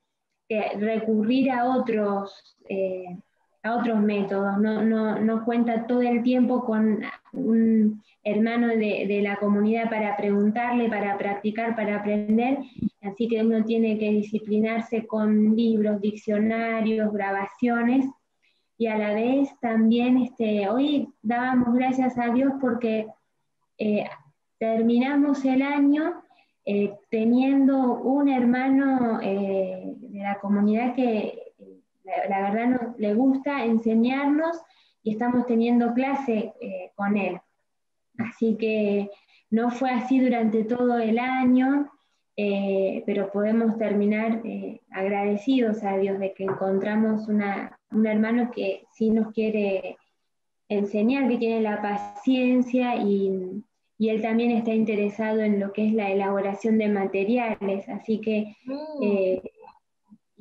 recurrir 0.79 1.51
a 1.51 1.65
otros 1.65 2.55
eh, 2.69 3.17
a 3.63 3.77
otros 3.77 4.01
métodos, 4.01 4.57
no, 4.57 4.83
no, 4.83 5.19
no, 5.19 5.45
cuenta 5.45 5.87
todo 5.87 6.01
el 6.01 6.21
tiempo 6.21 6.65
con 6.65 6.99
un 7.31 8.03
hermano 8.21 8.67
de, 8.67 9.05
de, 9.07 9.21
la 9.21 9.37
comunidad 9.37 9.89
para 9.89 10.17
preguntarle, 10.17 10.89
para 10.89 11.17
practicar, 11.17 11.73
para 11.73 11.95
aprender, 11.95 12.57
así 13.01 13.29
que 13.29 13.41
uno 13.41 13.63
tiene 13.63 13.97
que 13.97 14.09
disciplinarse 14.09 15.07
con 15.07 15.55
libros, 15.55 16.01
diccionarios, 16.01 17.13
grabaciones, 17.13 18.05
y 18.77 18.87
a 18.87 18.97
la 18.97 19.13
vez 19.13 19.49
también 19.61 20.17
este, 20.17 20.67
hoy 20.67 21.07
dábamos 21.21 21.73
gracias 21.73 22.17
a 22.17 22.33
Dios 22.33 22.51
porque 22.59 23.07
eh, 23.77 24.05
terminamos 24.59 25.45
el 25.45 25.61
año 25.61 26.21
eh, 26.65 26.93
teniendo 27.09 27.77
un 27.95 28.29
hermano 28.29 29.19
eh, 29.21 29.95
de 29.97 30.19
la 30.19 30.39
comunidad 30.39 30.95
que 30.95 31.43
la, 32.29 32.51
verdad 32.51 32.95
le 32.97 33.13
gusta 33.13 33.63
enseñarnos 33.65 34.61
y 35.03 35.11
estamos 35.11 35.45
teniendo 35.45 35.93
clase 35.93 36.53
eh, 36.61 36.91
con 36.95 37.17
él. 37.17 37.39
Así 38.17 38.55
que 38.57 39.09
no 39.49 39.71
fue 39.71 39.91
así 39.91 40.19
durante 40.19 40.63
todo 40.63 40.97
el 40.99 41.19
año, 41.19 41.91
eh, 42.35 43.03
pero 43.05 43.31
podemos 43.31 43.77
terminar 43.77 44.41
eh, 44.45 44.81
agradecidos 44.91 45.83
a 45.83 45.97
Dios 45.97 46.19
de 46.19 46.33
que 46.33 46.45
encontramos 46.45 47.27
una, 47.27 47.77
un 47.91 48.07
hermano 48.07 48.51
que 48.51 48.85
sí 48.93 49.09
nos 49.09 49.31
quiere 49.33 49.97
enseñar, 50.69 51.27
que 51.27 51.37
tiene 51.37 51.61
la 51.61 51.81
paciencia 51.81 52.95
y, 52.95 53.63
y, 54.03 54.09
él 54.09 54.21
también 54.21 54.51
está 54.51 54.73
interesado 54.73 55.41
en 55.41 55.59
lo 55.59 55.71
que 55.73 55.87
es 55.87 55.93
la 55.93 56.11
elaboración 56.11 56.77
de 56.77 56.89
materiales. 56.89 57.87
Así 57.89 58.19
que 58.19 58.55
mm 58.65 59.47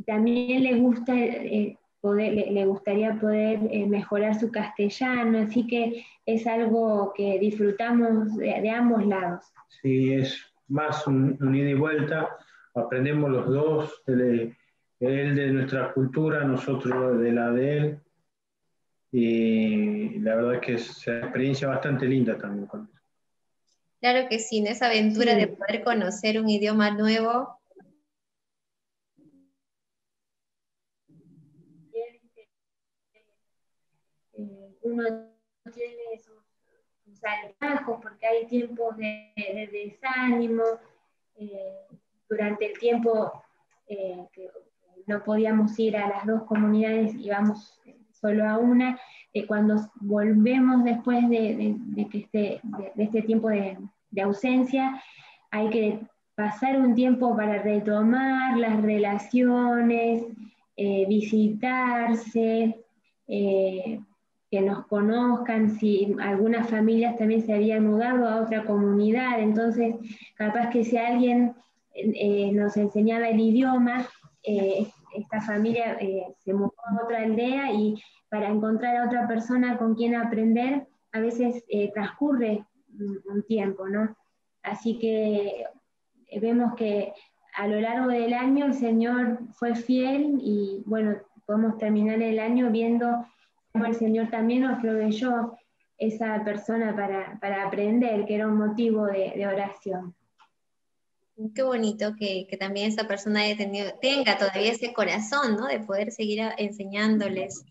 también 0.07 0.63
le 0.63 0.75
gusta 0.77 1.19
eh, 1.19 1.79
poder, 2.01 2.33
le, 2.53 2.67
gustaría 2.67 3.19
poder 3.19 3.61
eh, 3.71 3.87
mejorar 3.87 4.39
su 4.39 4.51
castellano, 4.51 5.39
así 5.39 5.67
que 5.67 6.05
es 6.27 6.47
algo 6.47 7.13
que 7.17 7.39
disfrutamos 7.39 8.37
de, 8.37 8.71
ambos 8.71 9.07
lados. 9.07 9.45
Sí, 9.81 10.13
es 10.13 10.41
más 10.69 11.07
un, 11.07 11.37
ida 11.55 11.71
y 11.71 11.75
vuelta, 11.75 12.37
aprendemos 12.75 13.31
los 13.31 13.47
dos, 13.47 14.03
él 14.07 14.55
de 15.01 15.53
nuestra 15.53 15.93
cultura, 15.93 16.45
nosotros 16.45 17.21
de 17.21 17.33
la 17.33 17.51
de 17.51 17.77
él, 17.77 17.99
y 19.15 20.19
la 20.21 20.37
verdad 20.37 20.55
es 20.55 20.61
que 20.61 20.75
es 20.75 21.07
una 21.07 21.19
experiencia 21.19 21.69
bastante 21.69 22.07
linda 22.07 22.39
también 22.39 22.67
con 22.67 22.89
Claro 24.03 24.29
que 24.29 24.41
sí, 24.41 24.59
en 24.59 24.67
esa 24.67 24.87
aventura 24.87 25.37
de 25.37 25.47
poder 25.47 25.85
conocer 25.85 26.41
un 26.41 26.49
idioma 26.49 26.91
nuevo, 26.91 27.61
uno 34.83 35.05
tiene 35.73 36.19
sus, 36.19 37.23
altibajos 37.23 38.01
porque 38.03 38.27
hay 38.27 38.47
tiempos 38.49 38.97
de, 38.97 39.69
desánimo, 39.71 40.65
eh, 41.37 41.87
durante 42.29 42.73
el 42.73 42.79
tiempo 42.81 43.45
eh, 43.87 44.27
que 44.33 44.51
no 45.07 45.23
podíamos 45.23 45.79
ir 45.79 45.97
a 45.97 46.09
las 46.09 46.27
dos 46.27 46.43
comunidades, 46.43 47.15
íbamos 47.15 47.81
solo 48.11 48.49
a 48.49 48.59
una, 48.59 48.99
eh, 49.33 49.47
cuando 49.47 49.77
volvemos 50.01 50.85
después 50.85 51.29
de, 51.29 51.77
que 52.11 52.19
este, 52.19 52.61
de, 52.63 53.05
este 53.05 53.23
tiempo 53.23 53.49
de, 53.49 53.79
ausencia, 54.21 55.03
hay 55.51 55.71
que 55.71 56.01
pasar 56.35 56.79
un 56.79 56.95
tiempo 56.95 57.35
para 57.37 57.63
retomar 57.63 58.59
las 58.59 58.83
relaciones, 58.83 60.25
visitarse, 60.77 62.77
que 64.53 64.61
nos 64.61 64.87
conozcan, 64.87 65.79
si 65.79 66.15
algunas 66.21 66.69
familias 66.69 67.17
también 67.17 67.41
se 67.41 67.55
habían 67.55 67.87
mudado 67.87 68.29
a 68.29 68.43
otra 68.43 68.65
comunidad, 68.65 69.41
entonces 69.41 69.95
capaz 70.37 70.69
que 70.69 70.85
si 70.85 70.99
alguien 70.99 71.55
eh, 71.95 72.53
nos 72.53 72.77
enseñaba 72.77 73.29
el 73.29 73.41
idioma, 73.41 74.07
eh, 74.43 74.87
esta 75.17 75.41
familia 75.41 75.97
eh, 76.01 76.27
se 76.45 76.53
mudó 76.53 76.75
a 76.85 77.03
otra 77.03 77.23
aldea 77.23 77.73
y 77.73 77.95
para 78.29 78.49
encontrar 78.49 78.99
a 78.99 79.07
otra 79.07 79.27
persona 79.27 79.79
con 79.79 79.95
quien 79.95 80.15
aprender, 80.15 80.87
a 81.13 81.21
veces 81.21 81.65
transcurre 81.95 82.63
un 82.99 83.43
tiempo, 83.47 83.89
¿no? 83.89 84.17
Así 84.63 84.99
que 84.99 85.65
vemos 86.41 86.75
que 86.75 87.13
a 87.55 87.67
lo 87.67 87.81
largo 87.81 88.09
del 88.09 88.33
año 88.33 88.67
el 88.67 88.75
Señor 88.75 89.41
fue 89.53 89.75
fiel 89.75 90.39
y 90.41 90.83
bueno, 90.87 91.17
podemos 91.47 91.79
terminar 91.79 92.23
el 92.23 92.39
año 92.39 92.71
viendo 92.71 93.27
el 93.75 93.95
Señor 93.95 94.31
también 94.31 94.63
nos 94.63 94.81
proveyó 94.81 95.57
esa 95.99 96.45
persona 96.45 96.95
para, 97.41 97.65
aprender, 97.65 98.27
que 98.27 98.35
era 98.35 98.47
un 98.47 98.57
motivo 98.57 99.07
de, 99.07 99.47
oración. 99.47 100.15
Qué 101.55 101.63
bonito 101.63 102.15
que, 102.19 102.47
también 102.59 102.89
esa 102.89 103.09
persona 103.09 103.41
haya 103.41 103.57
tenido, 103.57 103.93
tenga 104.01 104.37
todavía 104.37 104.73
ese 104.73 104.93
corazón, 104.93 105.57
¿no? 105.57 105.67
De 105.67 105.81
poder 105.81 106.11
seguir 106.11 106.43
enseñándoles 106.59 107.65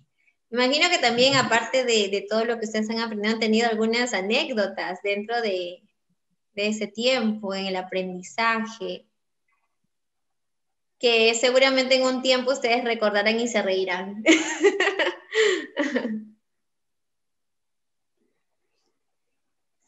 Imagino 0.52 0.90
que 0.90 0.98
también, 0.98 1.36
aparte 1.36 1.86
de, 1.86 2.28
todo 2.30 2.44
lo 2.44 2.60
que 2.60 2.66
ustedes 2.66 2.90
han 2.90 3.00
aprendido, 3.00 3.34
han 3.34 3.40
tenido 3.40 3.70
algunas 3.70 4.14
anécdotas 4.14 5.02
dentro 5.02 5.42
de, 5.42 5.82
de 6.54 6.68
ese 6.68 6.88
tiempo, 6.88 7.56
en 7.56 7.68
el 7.68 7.78
aprendizaje, 7.78 9.06
que 11.00 11.34
seguramente 11.36 11.96
en 11.96 12.04
un 12.04 12.22
tiempo 12.22 12.52
ustedes 12.52 12.84
recordarán 12.84 13.40
y 13.40 13.48
se 13.48 13.62
reirán. 13.62 14.24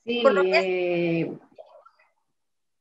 Sí, 0.05 0.21
eh, 0.25 1.37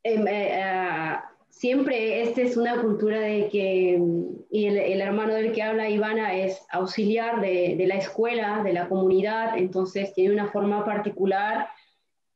em, 0.02 0.26
eh, 0.26 0.60
ah, 0.60 1.31
siempre 1.52 2.23
esta 2.23 2.40
es 2.40 2.56
una 2.56 2.80
cultura 2.80 3.21
de 3.21 3.49
que, 3.49 4.02
y 4.50 4.66
el, 4.66 5.00
hermano 5.00 5.35
del 5.35 5.52
que 5.52 5.62
habla 5.62 5.88
Ivana 5.88 6.35
es 6.35 6.61
auxiliar 6.71 7.40
de, 7.40 7.85
la 7.87 7.97
escuela, 7.97 8.62
de 8.64 8.73
la 8.73 8.88
comunidad, 8.88 9.56
entonces 9.56 10.12
tiene 10.14 10.35
una 10.35 10.49
forma 10.50 10.85
particular 10.85 11.68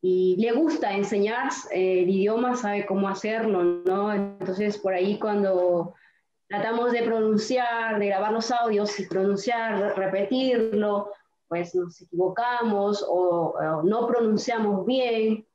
y 0.01 0.37
le 0.39 0.53
gusta 0.53 0.93
enseñar 0.93 1.51
eh, 1.73 2.03
el 2.03 2.11
idioma, 2.11 2.55
sabe 2.55 2.87
cómo 2.87 3.09
hacerlo, 3.09 3.65
¿no? 3.85 4.13
Entonces 4.13 4.79
por 4.79 4.93
ahí 4.93 5.19
cuando 5.19 5.95
tratamos 6.47 6.93
de 6.93 7.03
pronunciar, 7.03 7.99
de 7.99 8.07
grabar 8.07 8.33
los 8.33 8.53
audios 8.53 9.01
y 9.01 9.07
pronunciar, 9.07 9.97
repetirlo, 9.97 11.11
pues 11.49 11.75
nos 11.75 12.01
equivocamos 12.03 13.05
o, 13.09 13.83
no 13.83 14.07
pronunciamos 14.07 14.85
bien. 14.87 15.47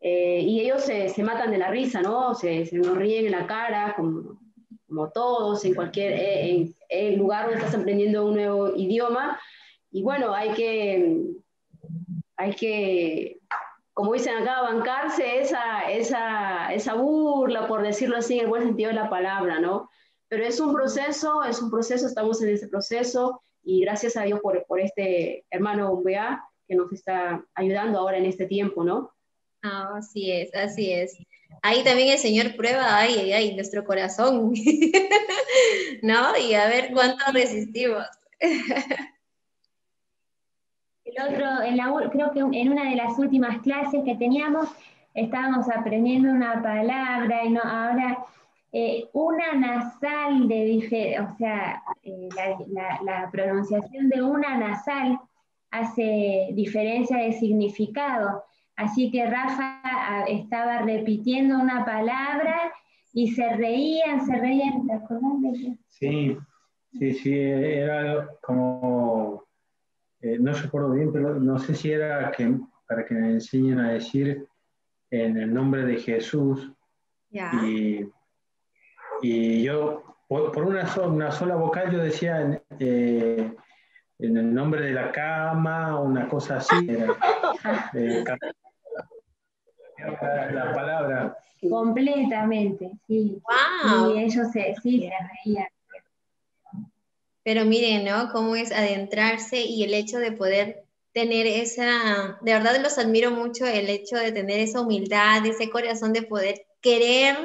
Eh, 0.00 0.40
y 0.40 0.60
ellos 0.60 0.82
se, 0.82 1.10
se, 1.10 1.22
matan 1.22 1.50
de 1.50 1.58
la 1.58 1.70
risa, 1.70 2.00
¿no? 2.00 2.34
Se, 2.34 2.64
se, 2.64 2.76
nos 2.76 2.96
ríen 2.96 3.26
en 3.26 3.32
la 3.32 3.46
cara, 3.46 3.94
como, 3.94 4.40
como 4.88 5.10
todos, 5.10 5.64
en 5.64 5.74
cualquier 5.74 6.12
eh, 6.14 6.72
en, 6.88 7.18
lugar 7.18 7.44
donde 7.44 7.58
estás 7.58 7.78
aprendiendo 7.78 8.26
un 8.26 8.34
nuevo 8.34 8.74
idioma. 8.76 9.38
Y 9.90 10.02
bueno, 10.02 10.32
hay 10.32 10.52
que, 10.52 11.22
hay 12.36 12.54
que, 12.54 13.40
como 13.92 14.14
dicen 14.14 14.36
acá, 14.38 14.62
bancarse 14.62 15.40
esa, 15.40 15.90
esa, 15.90 16.72
esa 16.72 16.94
burla, 16.94 17.68
por 17.68 17.82
decirlo 17.82 18.16
así, 18.16 18.38
en 18.38 18.44
el 18.44 18.50
buen 18.50 18.62
sentido 18.62 18.88
de 18.88 18.94
la 18.94 19.10
palabra, 19.10 19.60
¿no? 19.60 19.90
Pero 20.28 20.44
es 20.44 20.60
un 20.60 20.72
proceso, 20.72 21.44
es 21.44 21.60
un 21.60 21.70
proceso, 21.70 22.06
estamos 22.06 22.42
en 22.42 22.50
ese 22.50 22.68
proceso 22.68 23.42
y 23.62 23.82
gracias 23.82 24.16
a 24.16 24.22
Dios 24.22 24.40
por, 24.40 24.64
por 24.66 24.80
este 24.80 25.44
hermano 25.50 25.92
Umbea 25.92 26.42
que 26.66 26.76
nos 26.76 26.90
está 26.92 27.44
ayudando 27.54 27.98
ahora 27.98 28.16
en 28.16 28.24
este 28.24 28.46
tiempo, 28.46 28.84
¿no? 28.84 29.10
Ah, 29.62 29.94
así 29.96 30.30
es, 30.32 30.54
así 30.54 30.92
es. 30.92 31.16
Ahí 31.62 31.84
también 31.84 32.08
el 32.08 32.18
Señor 32.18 32.56
prueba, 32.56 32.96
ay, 32.96 33.14
ay, 33.18 33.32
ay, 33.32 33.54
nuestro 33.54 33.84
corazón, 33.84 34.52
¿no? 36.02 36.38
Y 36.38 36.54
a 36.54 36.66
ver 36.68 36.90
cuánto 36.92 37.24
resistimos. 37.32 38.06
El 41.04 41.14
otro, 41.28 41.62
en 41.62 41.76
la, 41.76 41.92
creo 42.12 42.30
que 42.30 42.38
en 42.38 42.70
una 42.70 42.88
de 42.88 42.94
las 42.94 43.18
últimas 43.18 43.60
clases 43.62 44.04
que 44.04 44.14
teníamos, 44.14 44.68
estábamos 45.12 45.68
aprendiendo 45.68 46.30
una 46.30 46.62
palabra 46.62 47.44
y 47.44 47.50
no, 47.50 47.60
ahora 47.62 48.24
eh, 48.72 49.08
una 49.12 49.54
nasal 49.54 50.46
de 50.46 51.18
o 51.20 51.36
sea, 51.36 51.82
eh, 52.04 52.28
la, 53.02 53.28
pronunciación 53.32 54.08
de 54.08 54.22
una 54.22 54.56
nasal 54.56 55.18
hace 55.72 56.50
diferencia 56.52 57.16
de 57.16 57.32
significado. 57.32 58.44
Así 58.80 59.10
que 59.10 59.26
Rafa 59.26 59.80
ah, 59.84 60.24
estaba 60.28 60.82
repitiendo 60.82 61.58
una 61.58 61.84
palabra 61.84 62.72
y 63.12 63.30
se 63.32 63.56
reían, 63.56 64.24
se 64.24 64.36
reían. 64.36 64.86
¿Te 64.86 64.92
acordás 64.94 65.40
de 65.42 65.50
eso? 65.50 65.76
Sí, 65.88 66.38
sí, 66.98 67.12
sí, 67.14 67.38
era 67.38 68.28
como, 68.42 69.44
eh, 70.20 70.38
no 70.40 70.52
recuerdo 70.52 70.92
bien, 70.92 71.12
pero 71.12 71.38
no 71.38 71.58
sé 71.58 71.74
si 71.74 71.92
era 71.92 72.30
que, 72.32 72.54
para 72.88 73.04
que 73.04 73.14
me 73.14 73.32
enseñen 73.32 73.80
a 73.80 73.92
decir 73.92 74.46
en 75.10 75.36
el 75.36 75.52
nombre 75.52 75.84
de 75.84 75.96
Jesús. 75.96 76.72
Y 77.62 78.04
y 79.22 79.62
yo, 79.62 80.02
por, 80.28 80.64
una, 80.64 80.88
una, 81.04 81.30
sola 81.30 81.56
vocal, 81.56 81.90
yo 81.92 81.98
decía 81.98 82.62
eh, 82.78 83.52
en 84.18 84.36
el 84.36 84.54
nombre 84.54 84.86
de 84.86 84.92
la 84.92 85.12
cama, 85.12 86.00
una 86.00 86.28
cosa 86.28 86.56
así. 86.58 86.76
Eh, 87.92 88.24
la 90.20 90.72
palabra. 90.74 91.38
Completamente, 91.68 92.90
sí. 93.06 93.40
Y 93.84 94.18
ellos 94.18 94.50
se, 94.52 94.74
sí, 94.82 95.00
se 95.00 95.10
reían. 95.44 95.68
Pero 97.42 97.64
miren, 97.64 98.04
¿no? 98.04 98.30
Cómo 98.32 98.56
es 98.56 98.72
adentrarse 98.72 99.60
y 99.60 99.82
el 99.82 99.94
hecho 99.94 100.18
de 100.18 100.32
poder 100.32 100.84
tener 101.12 101.46
esa, 101.46 102.38
de 102.40 102.52
verdad 102.52 102.80
los 102.82 102.98
admiro 102.98 103.30
mucho, 103.30 103.66
el 103.66 103.88
hecho 103.88 104.16
de 104.16 104.32
tener 104.32 104.60
esa 104.60 104.80
humildad, 104.80 105.44
ese 105.44 105.70
corazón 105.70 106.12
de 106.12 106.22
poder 106.22 106.66
querer 106.80 107.36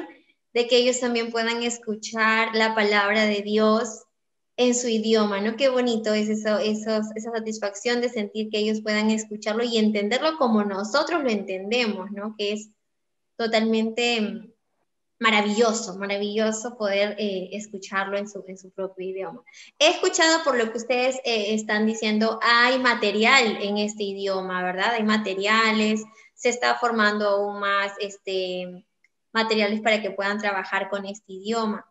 de 0.54 0.66
que 0.66 0.78
ellos 0.78 1.00
también 1.00 1.30
puedan 1.30 1.62
escuchar 1.62 2.54
la 2.54 2.74
palabra 2.74 3.26
de 3.26 3.42
Dios 3.42 4.05
en 4.56 4.74
su 4.74 4.88
idioma, 4.88 5.40
¿no? 5.40 5.56
Qué 5.56 5.68
bonito 5.68 6.14
es 6.14 6.28
eso, 6.28 6.58
esa 6.58 7.02
satisfacción 7.02 8.00
de 8.00 8.08
sentir 8.08 8.48
que 8.50 8.58
ellos 8.58 8.80
puedan 8.80 9.10
escucharlo 9.10 9.64
y 9.64 9.76
entenderlo 9.78 10.38
como 10.38 10.64
nosotros 10.64 11.22
lo 11.22 11.28
entendemos, 11.28 12.10
¿no? 12.10 12.34
Que 12.38 12.52
es 12.52 12.70
totalmente 13.36 14.54
maravilloso, 15.18 15.96
maravilloso 15.98 16.76
poder 16.76 17.16
eh, 17.18 17.50
escucharlo 17.52 18.18
en 18.18 18.28
su, 18.28 18.44
en 18.46 18.58
su 18.58 18.70
propio 18.70 19.08
idioma. 19.08 19.42
He 19.78 19.88
escuchado 19.88 20.42
por 20.44 20.56
lo 20.56 20.70
que 20.70 20.78
ustedes 20.78 21.16
eh, 21.24 21.54
están 21.54 21.86
diciendo, 21.86 22.38
hay 22.42 22.78
material 22.78 23.58
en 23.60 23.78
este 23.78 24.04
idioma, 24.04 24.62
¿verdad? 24.62 24.92
Hay 24.92 25.04
materiales, 25.04 26.02
se 26.34 26.50
está 26.50 26.76
formando 26.76 27.28
aún 27.28 27.60
más 27.60 27.92
este, 28.00 28.84
materiales 29.32 29.80
para 29.80 30.02
que 30.02 30.10
puedan 30.10 30.38
trabajar 30.38 30.88
con 30.90 31.06
este 31.06 31.32
idioma. 31.34 31.86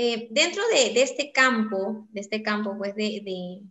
Eh, 0.00 0.28
dentro 0.30 0.62
de, 0.68 1.02
este 1.02 1.32
campo, 1.32 2.06
de 2.12 2.20
este 2.20 2.40
campo 2.40 2.78
pues 2.78 2.94
de, 2.94 3.64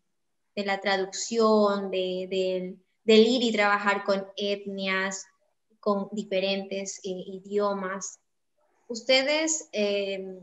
la 0.56 0.82
traducción, 0.82 1.90
del 1.90 2.82
ir 3.06 3.44
y 3.44 3.54
trabajar 3.54 4.04
con 4.04 4.28
etnias, 4.36 5.26
con 5.80 6.10
diferentes 6.12 7.00
eh, 7.06 7.12
idiomas, 7.28 8.20
¿ustedes 8.90 9.70
eh, 9.72 10.38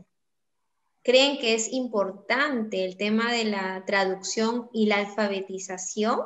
creen 1.03 1.37
que 1.37 1.53
es 1.53 1.71
importante 1.71 2.83
el 2.83 2.97
tema 2.97 3.31
de 3.31 3.43
la 3.43 3.83
traducción 3.85 4.71
y 4.73 4.87
la 4.87 4.97
alfabetización 4.97 6.19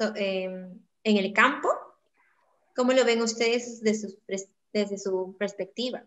en 0.00 0.82
el 1.04 1.32
campo? 1.32 1.68
¿Cómo 2.74 2.92
lo 2.92 3.04
ven 3.04 3.22
ustedes 3.22 3.80
desde 3.80 4.98
su 4.98 5.36
perspectiva. 5.38 6.04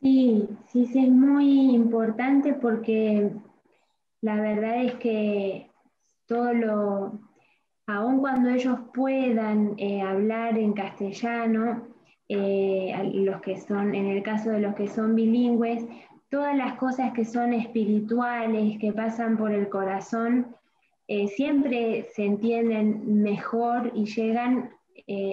Sí, 0.00 0.48
sí, 0.68 0.86
sí, 0.86 1.06
es 1.06 1.10
muy 1.10 1.74
importante 1.74 2.54
porque 2.54 3.32
la 4.20 4.40
verdad 4.40 4.84
es 4.84 4.94
que 4.94 5.70
todo 6.26 6.52
lo, 6.54 7.20
aun 7.86 8.20
cuando 8.20 8.50
ellos 8.50 8.78
puedan 8.94 9.74
eh, 9.76 10.00
hablar 10.02 10.56
en 10.56 10.72
castellano, 10.72 11.88
eh, 12.28 13.10
los 13.14 13.40
que 13.40 13.58
son, 13.58 13.94
en 13.94 14.06
el 14.06 14.22
caso 14.22 14.50
de 14.50 14.60
los 14.60 14.74
que 14.76 14.86
son 14.86 15.16
bilingües, 15.16 15.84
todas 16.28 16.56
las 16.56 16.74
cosas 16.74 17.12
que 17.12 17.24
son 17.24 17.52
espirituales, 17.52 18.78
que 18.78 18.92
pasan 18.92 19.36
por 19.36 19.52
el 19.52 19.68
corazón, 19.68 20.54
eh, 21.08 21.26
siempre 21.26 22.04
se 22.14 22.24
entienden 22.24 23.22
mejor 23.22 23.90
y 23.94 24.04
llegan 24.04 24.70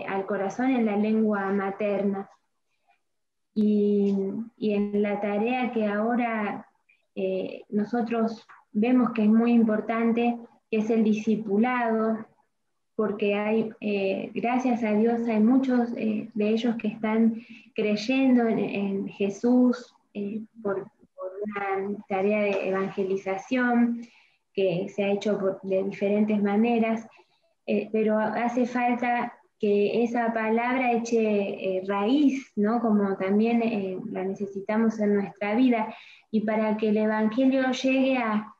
al 0.07 0.25
corazón 0.25 0.69
en 0.71 0.85
la 0.85 0.95
lengua 0.95 1.51
materna. 1.51 2.29
Y, 3.55 4.13
en 4.59 5.01
la 5.01 5.21
tarea 5.21 5.71
que 5.71 5.87
ahora 5.87 6.67
eh, 7.15 7.63
nosotros 7.69 8.45
vemos 8.73 9.11
que 9.13 9.23
es 9.23 9.29
muy 9.29 9.53
importante, 9.53 10.37
que 10.69 10.77
es 10.77 10.89
el 10.89 11.05
discipulado, 11.05 12.25
porque 12.97 13.35
hay, 13.35 13.69
eh, 13.79 14.31
gracias 14.33 14.83
a 14.83 14.91
Dios, 14.93 15.27
hay 15.27 15.39
muchos 15.39 15.93
de 15.93 16.29
ellos 16.37 16.75
que 16.77 16.89
están 16.89 17.41
creyendo 17.73 18.47
en, 18.47 19.07
Jesús 19.07 19.95
por, 20.61 20.85
una 21.45 21.97
tarea 22.09 22.41
de 22.41 22.69
evangelización 22.69 24.01
que 24.53 24.87
se 24.89 25.03
ha 25.03 25.11
hecho 25.11 25.59
de 25.63 25.83
diferentes 25.83 26.41
maneras, 26.41 27.07
pero 27.91 28.17
hace 28.17 28.65
falta 28.65 29.33
que 29.59 30.03
esa 30.03 30.33
palabra 30.33 30.91
eche 30.91 31.19
eh, 31.77 31.83
raíz, 31.87 32.51
¿no? 32.55 32.81
Como 32.81 33.15
también 33.17 33.61
eh, 33.61 33.97
la 34.11 34.23
necesitamos 34.23 34.99
en 34.99 35.15
nuestra 35.15 35.55
vida, 35.55 35.93
y 36.31 36.41
para 36.41 36.75
que 36.77 36.89
el 36.89 36.97
Evangelio 36.97 37.71
llegue 37.71 38.17
a, 38.17 38.51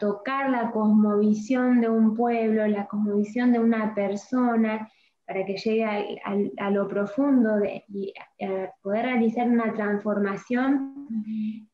tocar 0.00 0.48
la 0.48 0.70
cosmovisión 0.70 1.82
de 1.82 1.90
un 1.90 2.14
pueblo, 2.14 2.66
la 2.66 2.86
cosmovisión 2.86 3.52
de 3.52 3.58
una 3.58 3.94
persona, 3.94 4.90
para 5.26 5.44
que 5.44 5.56
llegue 5.56 5.84
a, 5.84 6.70
lo 6.70 6.88
profundo 6.88 7.56
de, 7.56 7.84
y 7.88 8.12
a 8.42 8.70
poder 8.82 9.04
realizar 9.04 9.46
una 9.46 9.74
transformación, 9.74 11.08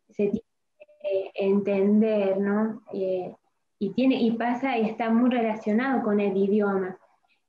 se 0.08 0.28
tiene 0.28 0.44
que 1.00 1.30
entender, 1.34 2.38
¿no? 2.38 2.82
Eh, 2.92 3.32
y, 3.78 3.90
tiene, 3.94 4.20
y 4.20 4.32
pasa 4.32 4.78
y 4.78 4.88
está 4.88 5.10
muy 5.10 5.30
relacionado 5.30 6.02
con 6.02 6.18
el 6.18 6.36
idioma. 6.36 6.98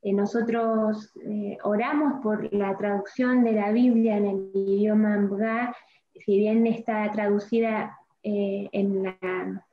Eh, 0.04 0.12
nosotros 0.12 1.14
eh, 1.26 1.58
oramos 1.64 2.22
por 2.22 2.54
la 2.54 2.76
traducción 2.78 3.44
de 3.44 3.54
la 3.54 3.72
Biblia 3.72 4.18
en 4.18 4.26
el 4.26 4.52
idioma 4.54 5.18
Mbga, 5.18 5.74
si 6.14 6.38
bien 6.40 6.68
está 6.68 7.10
traducida 7.12 7.98
eh, 8.22 8.68
en 8.74 9.04
la 9.04 9.64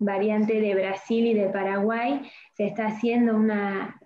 variante 0.00 0.60
de 0.60 0.74
Brasil 0.74 1.28
y 1.28 1.34
de 1.34 1.48
Paraguay, 1.48 2.22
se 2.54 2.66
está 2.66 2.88
haciendo 2.88 3.36
una 3.36 4.00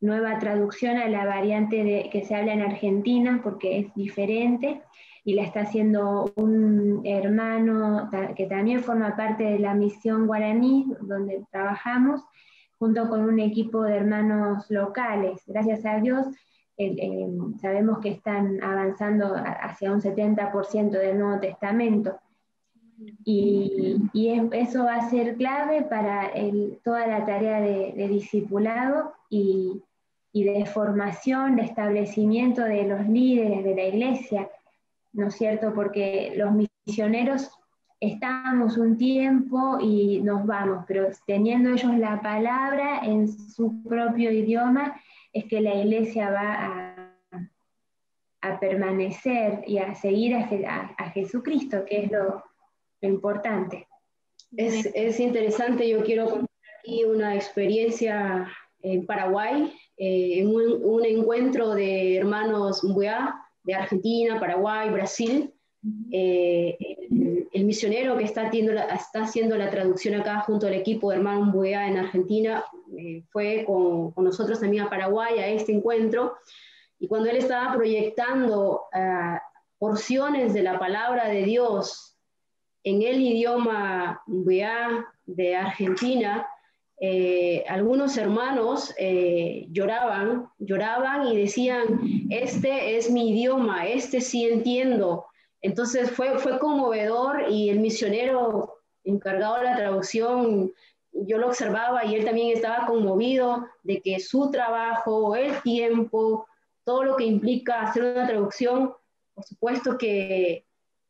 nueva 0.00 0.38
traducción 0.38 0.98
a 0.98 1.08
la 1.08 1.24
variante 1.24 1.82
de, 1.82 2.10
que 2.12 2.22
se 2.22 2.34
habla 2.34 2.52
en 2.52 2.62
Argentina 2.62 3.40
porque 3.42 3.78
es 3.78 3.94
diferente 3.94 4.82
y 5.24 5.34
la 5.34 5.42
está 5.42 5.60
haciendo 5.60 6.32
un 6.36 7.00
hermano 7.04 8.10
que 8.36 8.46
también 8.46 8.82
forma 8.82 9.16
parte 9.16 9.44
de 9.44 9.58
la 9.58 9.74
misión 9.74 10.26
guaraní 10.26 10.86
donde 11.00 11.44
trabajamos 11.50 12.22
junto 12.80 13.08
con 13.08 13.20
un 13.20 13.38
equipo 13.38 13.84
de 13.84 13.98
hermanos 13.98 14.68
locales. 14.70 15.40
Gracias 15.46 15.86
a 15.86 16.00
Dios 16.00 16.26
sabemos 17.60 17.98
que 17.98 18.10
están 18.10 18.62
avanzando 18.62 19.34
hacia 19.36 19.92
un 19.92 20.00
70% 20.00 20.90
del 20.90 21.18
Nuevo 21.18 21.40
Testamento. 21.40 22.18
Y, 23.24 23.96
eso 24.52 24.84
va 24.84 24.96
a 24.96 25.10
ser 25.10 25.36
clave 25.36 25.82
para 25.82 26.32
toda 26.82 27.06
la 27.06 27.24
tarea 27.24 27.60
de, 27.60 27.92
de 27.96 28.08
discipulado 28.08 29.14
y, 29.30 29.82
y 30.32 30.44
de 30.44 30.66
formación, 30.66 31.56
de 31.56 31.62
establecimiento 31.62 32.62
de 32.62 32.84
los 32.84 33.06
líderes 33.06 33.64
de 33.64 33.74
la 33.74 33.84
iglesia, 33.84 34.50
¿no 35.12 35.28
es 35.28 35.34
cierto? 35.34 35.72
Porque 35.74 36.34
los 36.36 36.52
misioneros 36.86 37.50
estamos 38.00 38.78
un 38.78 38.96
tiempo 38.96 39.78
y 39.80 40.20
nos 40.22 40.46
vamos, 40.46 40.84
pero 40.88 41.08
teniendo 41.26 41.70
ellos 41.70 41.94
la 41.98 42.20
palabra 42.22 43.00
en 43.04 43.28
su 43.28 43.82
propio 43.82 44.32
idioma, 44.32 45.00
es 45.32 45.44
que 45.44 45.60
la 45.60 45.74
iglesia 45.74 46.30
va 46.30 46.96
a, 48.42 48.58
permanecer 48.58 49.62
y 49.66 49.78
a 49.78 49.94
seguir 49.94 50.34
a, 50.34 51.10
Jesucristo, 51.12 51.84
que 51.84 52.04
es 52.04 52.10
lo, 52.10 52.42
importante. 53.02 53.86
Es, 54.56 54.86
es, 54.94 55.20
interesante, 55.20 55.88
yo 55.88 56.02
quiero 56.02 56.24
contar 56.24 56.48
aquí 56.80 57.04
una 57.04 57.34
experiencia 57.34 58.48
en 58.82 59.06
Paraguay, 59.06 59.72
eh, 59.96 60.40
en 60.40 60.48
un, 60.48 61.04
encuentro 61.04 61.74
de 61.74 62.16
hermanos 62.16 62.82
Mbuya, 62.82 63.34
de 63.62 63.74
Argentina, 63.74 64.40
Paraguay, 64.40 64.90
Brasil. 64.90 65.52
Eh, 66.10 66.76
el, 67.52 67.64
misionero 67.64 68.16
que 68.16 68.24
está, 68.24 68.50
haciendo 69.14 69.56
la 69.56 69.70
traducción 69.70 70.20
acá 70.20 70.40
junto 70.40 70.66
al 70.66 70.74
equipo 70.74 71.10
de 71.10 71.16
hermanos 71.16 71.48
Mbuya 71.48 71.88
en 71.88 71.98
Argentina 71.98 72.64
eh, 72.96 73.22
fue 73.30 73.64
con, 73.66 74.12
con, 74.12 74.24
nosotros 74.24 74.60
también 74.60 74.84
a 74.84 74.90
Paraguay 74.90 75.38
a 75.38 75.48
este 75.48 75.72
encuentro. 75.72 76.36
Y 76.98 77.08
cuando 77.08 77.30
él 77.30 77.36
estaba 77.36 77.74
proyectando 77.74 78.82
ah, 78.92 79.40
porciones 79.78 80.52
de 80.52 80.62
la 80.62 80.78
palabra 80.78 81.28
de 81.28 81.44
Dios 81.44 82.16
en 82.84 83.02
el 83.02 83.20
idioma 83.20 84.22
Mbuya 84.26 85.06
de 85.24 85.56
Argentina, 85.56 86.46
eh, 87.02 87.64
algunos 87.66 88.18
hermanos 88.18 88.94
eh, 88.98 89.66
lloraban, 89.70 90.50
lloraban 90.58 91.28
y 91.28 91.36
decían, 91.38 92.00
este 92.28 92.98
es 92.98 93.10
mi 93.10 93.30
idioma, 93.30 93.86
este 93.86 94.20
sí 94.20 94.44
entiendo. 94.44 95.24
Entonces 95.62 96.10
fue, 96.10 96.38
fue 96.38 96.58
conmovedor 96.58 97.50
y 97.50 97.68
el 97.70 97.80
misionero 97.80 98.78
encargado 99.04 99.58
de 99.58 99.64
la 99.64 99.76
traducción, 99.76 100.72
yo 101.12 101.38
lo 101.38 101.48
observaba 101.48 102.04
y 102.04 102.14
él 102.14 102.24
también 102.24 102.56
estaba 102.56 102.86
conmovido 102.86 103.66
de 103.82 104.00
que 104.00 104.20
su 104.20 104.50
trabajo, 104.50 105.34
el 105.36 105.60
tiempo, 105.62 106.46
todo 106.84 107.04
lo 107.04 107.16
que 107.16 107.24
implica 107.24 107.82
hacer 107.82 108.04
una 108.04 108.26
traducción, 108.26 108.94
por 109.34 109.44
supuesto 109.44 109.98
que, 109.98 110.64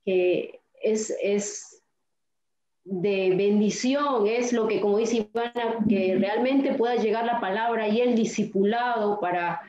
que 0.05 0.61
es, 0.83 1.15
es 1.23 1.81
de 2.85 3.35
bendición 3.37 4.27
es 4.27 4.53
lo 4.53 4.67
que, 4.67 4.81
como 4.81 4.99
dice 4.99 5.29
Ivana, 5.33 5.85
que 5.89 6.17
realmente 6.19 6.75
pueda 6.75 6.97
llegar 6.97 7.25
la 7.25 7.41
palabra 7.41 7.89
y 7.89 8.01
el 8.01 8.15
discipulado 8.17 9.21
para 9.21 9.61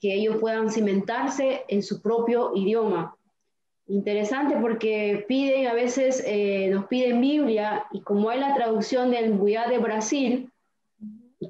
que 0.00 0.14
ellos 0.14 0.36
puedan 0.40 0.70
cimentarse 0.70 1.64
en 1.68 1.82
su 1.82 2.00
propio 2.00 2.52
idioma. 2.54 3.16
Interesante 3.90 4.54
porque 4.60 5.24
piden, 5.26 5.66
a 5.66 5.74
veces 5.74 6.22
eh, 6.24 6.68
nos 6.70 6.86
piden 6.86 7.20
Biblia 7.20 7.86
y 7.90 8.02
como 8.02 8.30
hay 8.30 8.38
la 8.38 8.54
traducción 8.54 9.10
del 9.10 9.32
Buyá 9.32 9.66
de 9.66 9.78
Brasil, 9.78 10.52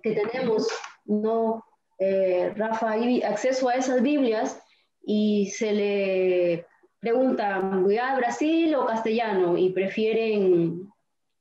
que 0.03 0.13
tenemos, 0.13 0.67
no, 1.05 1.63
eh, 1.99 2.51
Rafa, 2.57 2.95
acceso 3.27 3.69
a 3.69 3.75
esas 3.75 4.01
Biblias 4.01 4.59
y 5.03 5.51
se 5.51 5.73
le 5.75 6.67
pregunta, 6.99 7.59
¿Buyá 7.59 8.13
de 8.13 8.17
Brasil 8.17 8.75
o 8.75 8.87
castellano? 8.87 9.59
Y 9.59 9.69
prefieren 9.75 10.91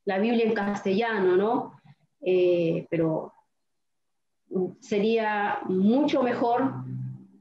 la 0.04 0.18
Biblia 0.18 0.44
en 0.44 0.54
castellano, 0.54 1.38
¿no? 1.38 1.80
Eh, 2.20 2.86
pero 2.90 3.32
sería 4.82 5.60
mucho 5.64 6.24
mejor 6.24 6.74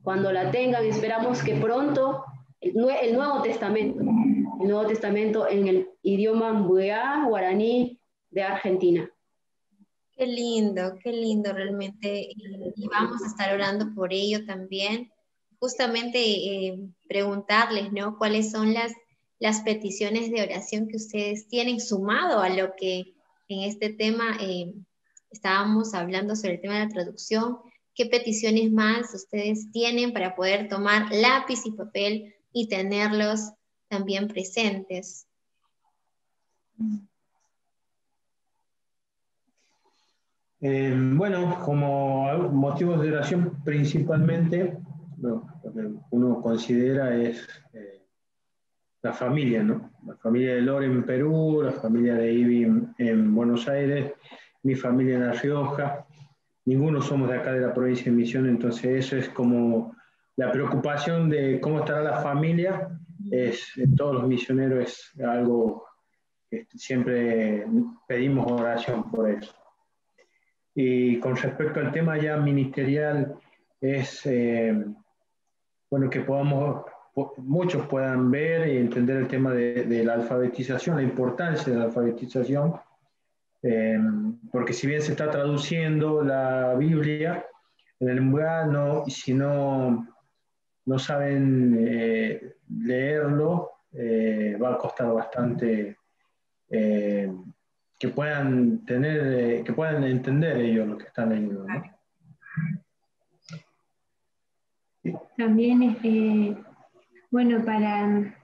cuando 0.05 0.31
la 0.31 0.53
tengan. 0.53 0.85
Esperamos 0.85 1.43
que 1.43 1.57
pronto 1.57 2.25
el, 2.61 2.75
Nuevo 3.15 3.43
Testamento, 3.43 4.01
el 4.01 4.69
Nuevo 4.69 4.87
Testamento 4.87 5.49
en 5.49 5.69
el 5.69 5.89
idioma 6.03 6.53
mbuya, 6.53 7.25
guaraní 7.27 8.01
de 8.31 8.43
Argentina. 8.43 9.11
Qué 10.13 10.27
lindo, 10.27 10.99
qué 11.03 11.13
lindo 11.13 11.53
realmente. 11.53 12.29
Y 12.31 12.89
vamos 12.89 13.23
a 13.23 13.27
estar 13.27 13.55
orando 13.55 13.95
por 13.95 14.13
ello 14.13 14.45
también. 14.47 15.13
Justamente 15.61 16.19
eh, 16.19 16.79
preguntarles, 17.09 17.93
¿no? 17.93 18.17
¿Cuáles 18.19 18.51
son 18.51 18.75
las 18.75 18.93
las 19.39 19.61
peticiones 19.61 20.31
de 20.31 20.43
oración 20.43 20.89
que 20.89 20.97
ustedes 20.97 21.49
tienen 21.49 21.81
sumado 21.81 22.41
a 22.41 22.49
lo 22.49 22.75
que 22.77 23.15
en 23.49 23.63
este 23.63 23.91
tema 23.91 24.37
eh, 24.41 24.75
estábamos 25.31 25.95
hablando 25.95 26.35
sobre 26.35 26.55
el 26.55 26.61
tema 26.61 26.75
de 26.79 26.87
la 26.87 26.91
traducción. 26.91 27.59
¿Qué 27.95 28.07
peticiones 28.07 28.71
más 28.73 29.15
ustedes 29.15 29.71
tienen 29.71 30.13
para 30.13 30.35
poder 30.35 30.69
tomar 30.69 31.13
lápiz 31.13 31.65
y 31.65 31.73
papel 31.73 32.35
y 32.53 32.69
tenerlos 32.69 33.53
también 33.89 34.29
presentes? 34.29 35.27
Eh, 40.61 40.93
bueno, 41.15 41.61
como 41.65 42.49
motivos 42.49 43.01
de 43.01 43.13
oración 43.13 43.63
principalmente, 43.65 44.77
lo 45.21 45.47
que 45.63 45.89
uno 46.11 46.41
considera 46.43 47.17
es 47.17 47.49
eh, 47.73 48.03
la 49.03 49.13
familia, 49.13 49.63
¿no? 49.63 49.93
La 50.05 50.17
familia 50.17 50.55
de 50.55 50.63
Lore 50.63 50.87
en 50.87 51.05
Perú, 51.05 51.63
la 51.63 51.73
familia 51.73 52.15
de 52.15 52.33
Ivy 52.33 52.67
en, 52.99 53.35
Buenos 53.35 53.69
Aires, 53.69 54.13
mi 54.65 54.75
familia 54.75 55.17
en 55.17 55.27
La 55.27 55.33
Rioja. 55.33 56.07
Ninguno 56.65 57.01
somos 57.01 57.29
de 57.29 57.37
acá 57.37 57.53
de 57.53 57.61
la 57.61 57.73
provincia 57.73 58.07
de 58.07 58.13
Misión, 58.13 58.49
entonces 58.49 59.07
eso 59.07 59.17
es 59.17 59.29
como 59.29 59.95
la 60.39 60.53
preocupación 60.53 61.29
de 61.29 61.61
cómo 61.61 61.81
estará 61.81 62.01
la 62.01 62.21
familia. 62.21 62.89
Es, 63.31 63.73
todos 63.97 64.15
los 64.15 64.27
misioneros 64.29 65.13
es 65.17 65.21
algo 65.21 65.85
que 66.49 66.67
siempre 66.77 67.67
pedimos 68.07 68.51
oración 68.51 69.11
por 69.11 69.29
eso. 69.29 69.53
Y 70.75 71.19
con 71.19 71.37
respecto 71.37 71.81
al 71.81 71.91
tema 71.91 72.17
ya 72.19 72.37
ministerial, 72.37 73.35
es 73.81 74.25
eh, 74.27 74.87
bueno 75.91 76.09
que 76.09 76.21
podamos 76.21 76.85
muchos 77.39 77.85
puedan 77.89 78.31
ver 78.31 78.69
y 78.69 78.77
entender 78.77 79.17
el 79.17 79.27
tema 79.27 79.53
de, 79.53 80.05
la 80.05 80.15
alfabetización, 80.15 80.99
la 80.99 81.03
importancia 81.03 81.73
de 81.73 81.81
la 81.81 81.87
alfabetización, 81.87 82.75
eh, 83.65 83.99
porque 84.53 84.73
si 84.73 84.87
bien 84.87 85.03
se 85.03 85.11
está 85.11 85.29
traduciendo 85.29 86.23
la 86.23 86.77
Biblia, 86.77 87.45
en 87.99 88.09
el 88.09 88.15
lenguaje 88.15 88.71
no, 88.71 89.05
si 89.09 89.35
no, 90.89 90.99
saben 90.99 91.77
eh, 91.79 92.57
leerlo, 92.69 93.71
eh, 93.93 94.57
va 94.61 94.75
a 94.75 94.79
costar 94.79 95.13
bastante 95.13 95.97
que 96.71 98.09
puedan 98.15 98.85
tener, 98.85 99.65
que 99.65 99.73
puedan 99.73 100.05
entender 100.05 100.59
ellos 100.59 100.87
lo 100.87 100.99
que 100.99 101.07
están 101.07 101.31
leyendo. 101.31 101.67
También 105.37 105.97
bueno, 107.31 107.65
para, 107.65 108.35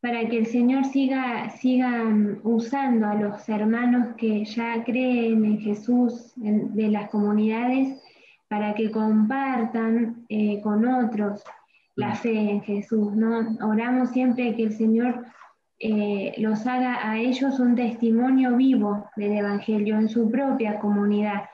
para 0.00 0.28
que 0.28 0.38
el 0.38 0.46
Señor 0.46 0.84
siga, 0.84 1.50
siga 1.50 2.04
usando 2.42 3.06
a 3.06 3.14
los 3.14 3.48
hermanos 3.48 4.14
que 4.16 4.44
ya 4.44 4.82
creen 4.84 5.44
en 5.44 5.60
Jesús 5.60 6.32
de 6.36 6.88
las 6.88 7.10
comunidades 7.10 8.02
para 8.52 8.74
que 8.74 8.90
compartan 8.90 10.26
eh, 10.28 10.60
con 10.60 10.86
otros 10.86 11.42
la 11.96 12.14
fe 12.14 12.50
en 12.50 12.60
Jesús. 12.60 13.14
¿no? 13.14 13.56
Oramos 13.66 14.10
siempre 14.10 14.54
que 14.54 14.64
el 14.64 14.76
Señor 14.76 15.24
eh, 15.78 16.34
los 16.36 16.66
haga 16.66 17.10
a 17.10 17.18
ellos 17.18 17.58
un 17.58 17.74
testimonio 17.76 18.54
vivo 18.54 19.08
del 19.16 19.38
Evangelio 19.38 19.96
en 19.96 20.06
su 20.10 20.30
propia 20.30 20.78
comunidad, 20.80 21.44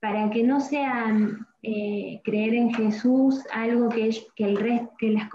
para 0.00 0.28
que 0.30 0.42
no 0.42 0.58
sean 0.58 1.46
eh, 1.62 2.20
creer 2.24 2.54
en 2.54 2.74
Jesús 2.74 3.44
algo 3.54 3.88
que, 3.88 4.10
que, 4.34 4.46
el 4.46 4.56
resto, 4.56 4.90
que 4.98 5.10
la 5.12 5.28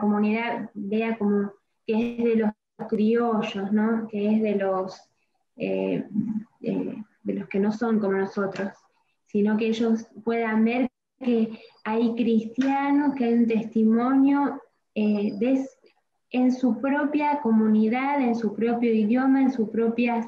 comunidad 0.00 0.70
vea 0.74 1.18
como 1.18 1.50
que 1.84 2.16
es 2.16 2.24
de 2.24 2.36
los 2.36 2.50
criollos, 2.88 3.72
¿no? 3.72 4.06
que 4.06 4.36
es 4.36 4.40
de 4.40 4.54
los, 4.54 5.10
eh, 5.56 6.04
de 6.60 7.34
los 7.34 7.48
que 7.48 7.58
no 7.58 7.72
son 7.72 7.98
como 7.98 8.12
nosotros, 8.12 8.70
sino 9.36 9.58
que 9.58 9.66
ellos 9.66 10.06
puedan 10.24 10.64
ver 10.64 10.88
que 11.18 11.50
hay 11.84 12.14
cristianos, 12.14 13.14
que 13.14 13.26
hay 13.26 13.34
un 13.34 13.46
testimonio 13.46 14.62
de, 14.94 15.68
en 16.30 16.52
su 16.54 16.80
propia 16.80 17.40
comunidad, 17.42 18.22
en 18.22 18.34
su 18.34 18.54
propio 18.54 18.94
idioma, 18.94 19.42
en 19.42 19.52
su 19.52 19.70
propia 19.70 20.26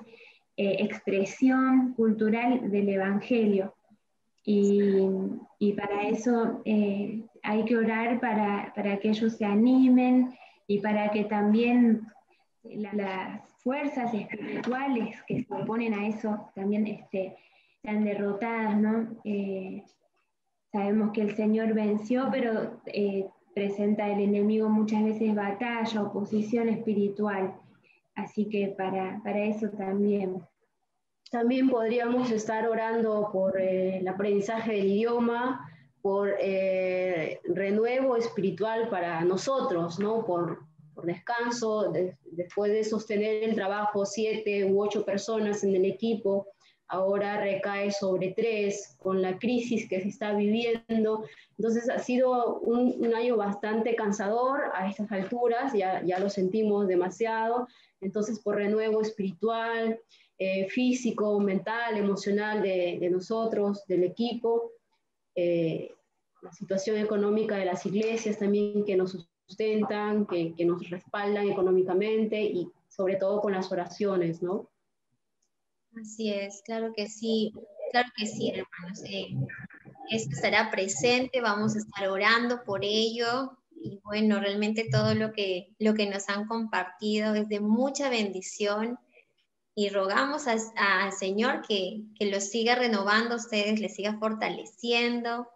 eh, 0.58 0.76
expresión 0.80 1.94
cultural 1.94 2.70
del 2.70 2.90
Evangelio. 2.90 3.74
Y, 4.44 5.72
para 5.74 6.08
eso 6.08 6.60
eh, 6.66 7.22
hay 7.42 7.64
que 7.64 7.78
orar 7.78 8.20
para, 8.20 8.98
que 9.00 9.08
ellos 9.08 9.38
se 9.38 9.46
animen 9.46 10.34
y 10.66 10.80
para 10.80 11.10
que 11.12 11.24
también 11.24 12.02
las 12.62 13.40
fuerzas 13.56 14.12
espirituales 14.12 15.16
que 15.26 15.44
se 15.44 15.54
oponen 15.54 15.94
a 15.94 16.08
eso 16.08 16.50
también 16.54 16.86
este, 16.86 17.36
derrotadas, 17.96 18.76
¿no? 18.76 19.16
Eh, 19.24 19.84
sabemos 20.70 21.12
que 21.12 21.22
el 21.22 21.34
Señor 21.34 21.74
venció, 21.74 22.28
pero 22.30 22.80
presenta 23.54 24.08
el 24.08 24.20
enemigo 24.20 24.68
muchas 24.68 25.02
veces 25.02 25.34
batalla, 25.34 26.02
oposición 26.02 26.68
espiritual. 26.68 27.54
Así 28.14 28.48
que 28.48 28.74
para, 28.76 29.20
para 29.24 29.44
eso 29.44 29.68
también. 29.70 30.42
También 31.30 31.68
podríamos 31.68 32.30
estar 32.30 32.68
orando 32.68 33.30
por 33.32 33.60
eh, 33.60 33.98
el 33.98 34.08
aprendizaje 34.08 34.72
del 34.72 34.86
idioma, 34.86 35.68
por 36.00 36.34
eh, 36.40 37.40
renuevo 37.44 38.16
espiritual 38.16 38.88
para 38.88 39.20
nosotros, 39.24 39.98
¿no? 39.98 40.24
por, 40.24 40.60
por 40.94 41.04
descanso, 41.04 41.92
después 42.30 42.72
de 42.72 42.84
sostener 42.84 43.44
el 43.44 43.54
trabajo 43.54 44.06
siete 44.06 44.64
u 44.64 44.80
ocho 44.80 45.04
personas 45.04 45.62
en 45.64 45.74
el 45.74 45.84
equipo, 45.84 46.46
ahora 46.88 47.40
recae 47.40 47.90
sobre 47.92 48.32
tres 48.32 48.96
con 48.98 49.20
la 49.22 49.38
crisis 49.38 49.88
que 49.88 50.00
se 50.00 50.08
está 50.08 50.32
viviendo. 50.32 51.24
Entonces 51.58 51.88
ha 51.90 51.98
sido 51.98 52.58
un, 52.60 53.14
año 53.14 53.36
bastante 53.36 53.94
cansador 53.94 54.60
a 54.74 54.88
estas 54.88 55.12
alturas, 55.12 55.72
ya, 55.74 56.02
ya 56.04 56.18
lo 56.18 56.30
sentimos 56.30 56.88
demasiado. 56.88 57.68
Entonces 58.00 58.40
por 58.40 58.56
renuevo 58.56 59.02
espiritual, 59.02 60.00
eh, 60.38 60.68
físico, 60.68 61.38
mental, 61.40 61.96
emocional 61.96 62.62
de, 62.62 63.08
nosotros, 63.10 63.84
del 63.86 64.04
equipo, 64.04 64.72
eh, 65.34 65.92
la 66.42 66.52
situación 66.52 66.96
económica 66.96 67.56
de 67.56 67.64
las 67.64 67.84
iglesias 67.84 68.38
también 68.38 68.84
que 68.84 68.96
nos 68.96 69.26
sustentan, 69.46 70.26
que, 70.26 70.54
que 70.54 70.64
nos 70.64 70.88
respaldan 70.88 71.48
económicamente 71.48 72.40
y 72.40 72.70
sobre 72.86 73.16
todo 73.16 73.40
con 73.40 73.52
las 73.52 73.70
oraciones, 73.72 74.42
¿no? 74.42 74.70
Así 76.00 76.30
es, 76.30 76.62
claro 76.64 76.92
que 76.94 77.08
sí, 77.08 77.52
claro 77.90 78.08
que 78.16 78.26
sí, 78.26 78.50
hermanos. 78.50 79.02
Eh, 79.04 79.34
esto 80.10 80.30
estará 80.34 80.70
presente, 80.70 81.40
vamos 81.40 81.74
a 81.74 81.78
estar 81.78 82.08
orando 82.08 82.62
por 82.64 82.84
ello 82.84 83.58
y 83.70 84.00
bueno, 84.04 84.40
realmente 84.40 84.88
todo 84.90 85.14
lo 85.14 85.32
que, 85.32 85.74
lo 85.78 85.94
que 85.94 86.06
nos 86.06 86.28
han 86.28 86.46
compartido 86.46 87.34
es 87.34 87.48
de 87.48 87.60
mucha 87.60 88.08
bendición 88.08 88.98
y 89.74 89.90
rogamos 89.90 90.46
al 90.48 91.12
Señor 91.12 91.62
que, 91.66 92.02
que 92.18 92.26
los 92.26 92.44
siga 92.44 92.74
renovando 92.74 93.34
a 93.34 93.38
ustedes, 93.38 93.78
les 93.78 93.94
siga 93.94 94.18
fortaleciendo. 94.18 95.48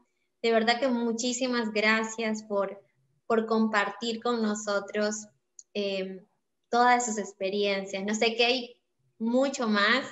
De 0.42 0.52
verdad 0.52 0.78
que 0.78 0.88
muchísimas 0.88 1.72
gracias 1.72 2.44
por, 2.44 2.80
por 3.26 3.46
compartir 3.46 4.22
con 4.22 4.42
nosotros 4.42 5.26
eh, 5.74 6.24
todas 6.70 7.04
sus 7.06 7.18
experiencias. 7.18 8.04
No 8.04 8.14
sé 8.14 8.36
que 8.36 8.44
hay 8.44 8.76
mucho 9.18 9.68
más, 9.68 10.04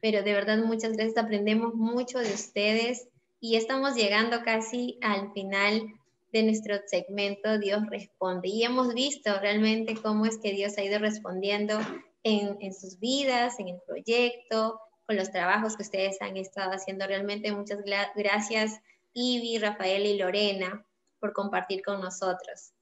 pero 0.00 0.22
de 0.22 0.32
verdad 0.32 0.58
muchas 0.58 0.92
gracias, 0.92 1.16
aprendemos 1.16 1.74
mucho 1.74 2.18
de 2.18 2.32
ustedes 2.32 3.08
y 3.40 3.56
estamos 3.56 3.94
llegando 3.94 4.42
casi 4.42 4.98
al 5.02 5.32
final 5.32 5.82
de 6.32 6.42
nuestro 6.42 6.76
segmento 6.86 7.58
Dios 7.58 7.82
responde 7.88 8.48
y 8.48 8.64
hemos 8.64 8.92
visto 8.94 9.38
realmente 9.40 9.96
cómo 9.96 10.26
es 10.26 10.38
que 10.38 10.52
Dios 10.52 10.76
ha 10.78 10.84
ido 10.84 10.98
respondiendo 10.98 11.78
en, 12.22 12.56
en 12.60 12.74
sus 12.74 12.98
vidas, 12.98 13.58
en 13.58 13.68
el 13.68 13.80
proyecto, 13.86 14.80
con 15.06 15.16
los 15.16 15.30
trabajos 15.30 15.76
que 15.76 15.82
ustedes 15.82 16.20
han 16.20 16.36
estado 16.36 16.72
haciendo. 16.72 17.06
Realmente 17.06 17.50
muchas 17.52 17.82
gracias 18.14 18.80
Ivy, 19.14 19.58
Rafael 19.58 20.04
y 20.04 20.18
Lorena 20.18 20.84
por 21.18 21.32
compartir 21.32 21.82
con 21.82 22.00
nosotros. 22.00 22.72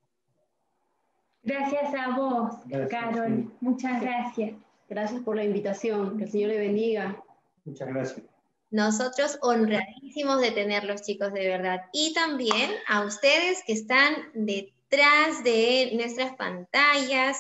Gracias 1.43 1.95
a 1.95 2.17
vos, 2.17 2.57
Carol. 2.91 3.53
Muchas 3.61 4.03
gracias. 4.03 4.66
Gracias 4.89 5.23
por 5.23 5.37
la 5.37 5.45
invitación. 5.45 6.17
Que 6.17 6.25
el 6.25 6.31
Señor 6.31 6.51
le 6.51 6.59
bendiga. 6.59 7.23
Muchas 7.65 7.89
gracias. 7.89 8.23
Nosotros 8.71 9.39
honradísimos 9.43 10.41
de 10.41 10.51
tenerlos, 10.51 11.03
chicos, 11.03 11.33
de 11.33 11.49
verdad. 11.49 11.83
Y 11.93 12.13
también 12.15 12.73
a 12.89 13.05
ustedes 13.05 13.63
que 13.67 13.73
están 13.73 14.15
detrás 14.35 15.43
de 15.45 15.93
nuestras 15.95 16.35
pantallas. 16.37 17.39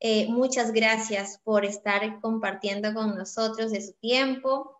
Eh, 0.00 0.28
muchas 0.28 0.72
gracias 0.72 1.40
por 1.44 1.64
estar 1.64 2.20
compartiendo 2.20 2.92
con 2.94 3.16
nosotros 3.16 3.72
de 3.72 3.80
su 3.80 3.92
tiempo. 3.94 4.78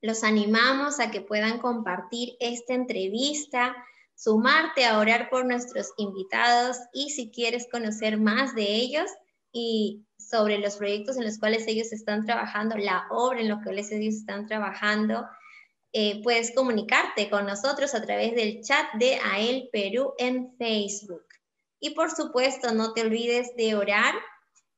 Los 0.00 0.24
animamos 0.24 1.00
a 1.00 1.10
que 1.10 1.20
puedan 1.20 1.58
compartir 1.58 2.36
esta 2.40 2.74
entrevista, 2.74 3.76
sumarte 4.14 4.84
a 4.84 4.98
orar 4.98 5.28
por 5.28 5.44
nuestros 5.44 5.92
invitados 5.96 6.78
y 6.92 7.10
si 7.10 7.30
quieres 7.30 7.68
conocer 7.70 8.18
más 8.18 8.54
de 8.54 8.64
ellos 8.64 9.10
y 9.52 10.04
sobre 10.18 10.58
los 10.58 10.76
proyectos 10.76 11.16
en 11.16 11.24
los 11.24 11.38
cuales 11.38 11.66
ellos 11.66 11.92
están 11.92 12.24
trabajando, 12.24 12.76
la 12.76 13.06
obra 13.10 13.40
en 13.40 13.48
la 13.48 13.60
que 13.62 13.70
ellos 13.70 14.14
están 14.14 14.46
trabajando, 14.46 15.26
eh, 15.92 16.22
puedes 16.22 16.54
comunicarte 16.54 17.30
con 17.30 17.46
nosotros 17.46 17.94
a 17.94 18.02
través 18.02 18.34
del 18.34 18.60
chat 18.62 18.86
de 18.98 19.14
AEL 19.14 19.68
Perú 19.72 20.14
en 20.18 20.54
Facebook. 20.58 21.24
Y 21.80 21.90
por 21.90 22.10
supuesto, 22.10 22.72
no 22.72 22.92
te 22.92 23.02
olvides 23.02 23.54
de 23.56 23.74
orar 23.76 24.14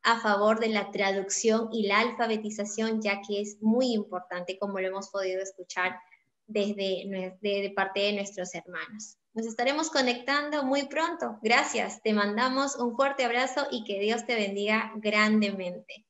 a 0.03 0.21
favor 0.21 0.61
de 0.61 0.69
la 0.69 0.91
traducción 0.91 1.69
y 1.73 1.87
la 1.87 2.01
alfabetización, 2.01 3.03
ya 3.03 3.21
que 3.27 3.41
es 3.41 3.61
muy 3.61 3.93
importante, 3.93 4.59
como 4.59 4.79
lo 4.81 4.89
hemos 4.89 5.11
podido 5.11 5.43
escuchar 5.43 5.99
desde 6.47 7.05
de 7.41 7.73
parte 7.75 8.01
de 8.01 8.13
nuestros 8.13 8.55
hermanos. 8.55 9.17
Nos 9.39 9.47
estaremos 9.47 9.89
conectando 9.89 10.65
muy 10.65 10.89
pronto. 10.89 11.39
Gracias. 11.43 12.03
Te 12.03 12.13
mandamos 12.13 12.75
un 12.75 12.97
fuerte 12.97 13.25
abrazo 13.25 13.69
y 13.71 13.85
que 13.85 14.01
Dios 14.01 14.27
te 14.27 14.35
bendiga 14.35 14.91
grandemente. 14.97 16.05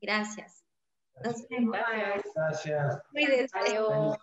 Gracias. 0.00 0.64
Nos 1.22 1.46
vemos. 1.48 1.76
Gracias. 2.34 3.00
Gracias. 3.14 3.52
Adiós. 3.54 4.18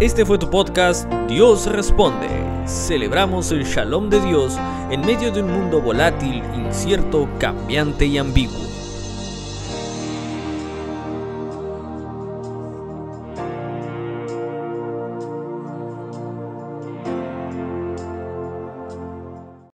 Este 0.00 0.26
fue 0.26 0.36
tu 0.36 0.50
podcast 0.50 1.10
Dios 1.28 1.64
Responde. 1.64 2.28
Celebramos 2.66 3.52
el 3.52 3.64
shalom 3.64 4.10
de 4.10 4.20
Dios 4.20 4.58
en 4.90 5.00
medio 5.00 5.32
de 5.32 5.40
un 5.40 5.50
mundo 5.50 5.80
volátil, 5.80 6.42
incierto, 6.54 7.26
cambiante 7.38 8.04
y 8.04 8.18
ambiguo. 8.18 8.71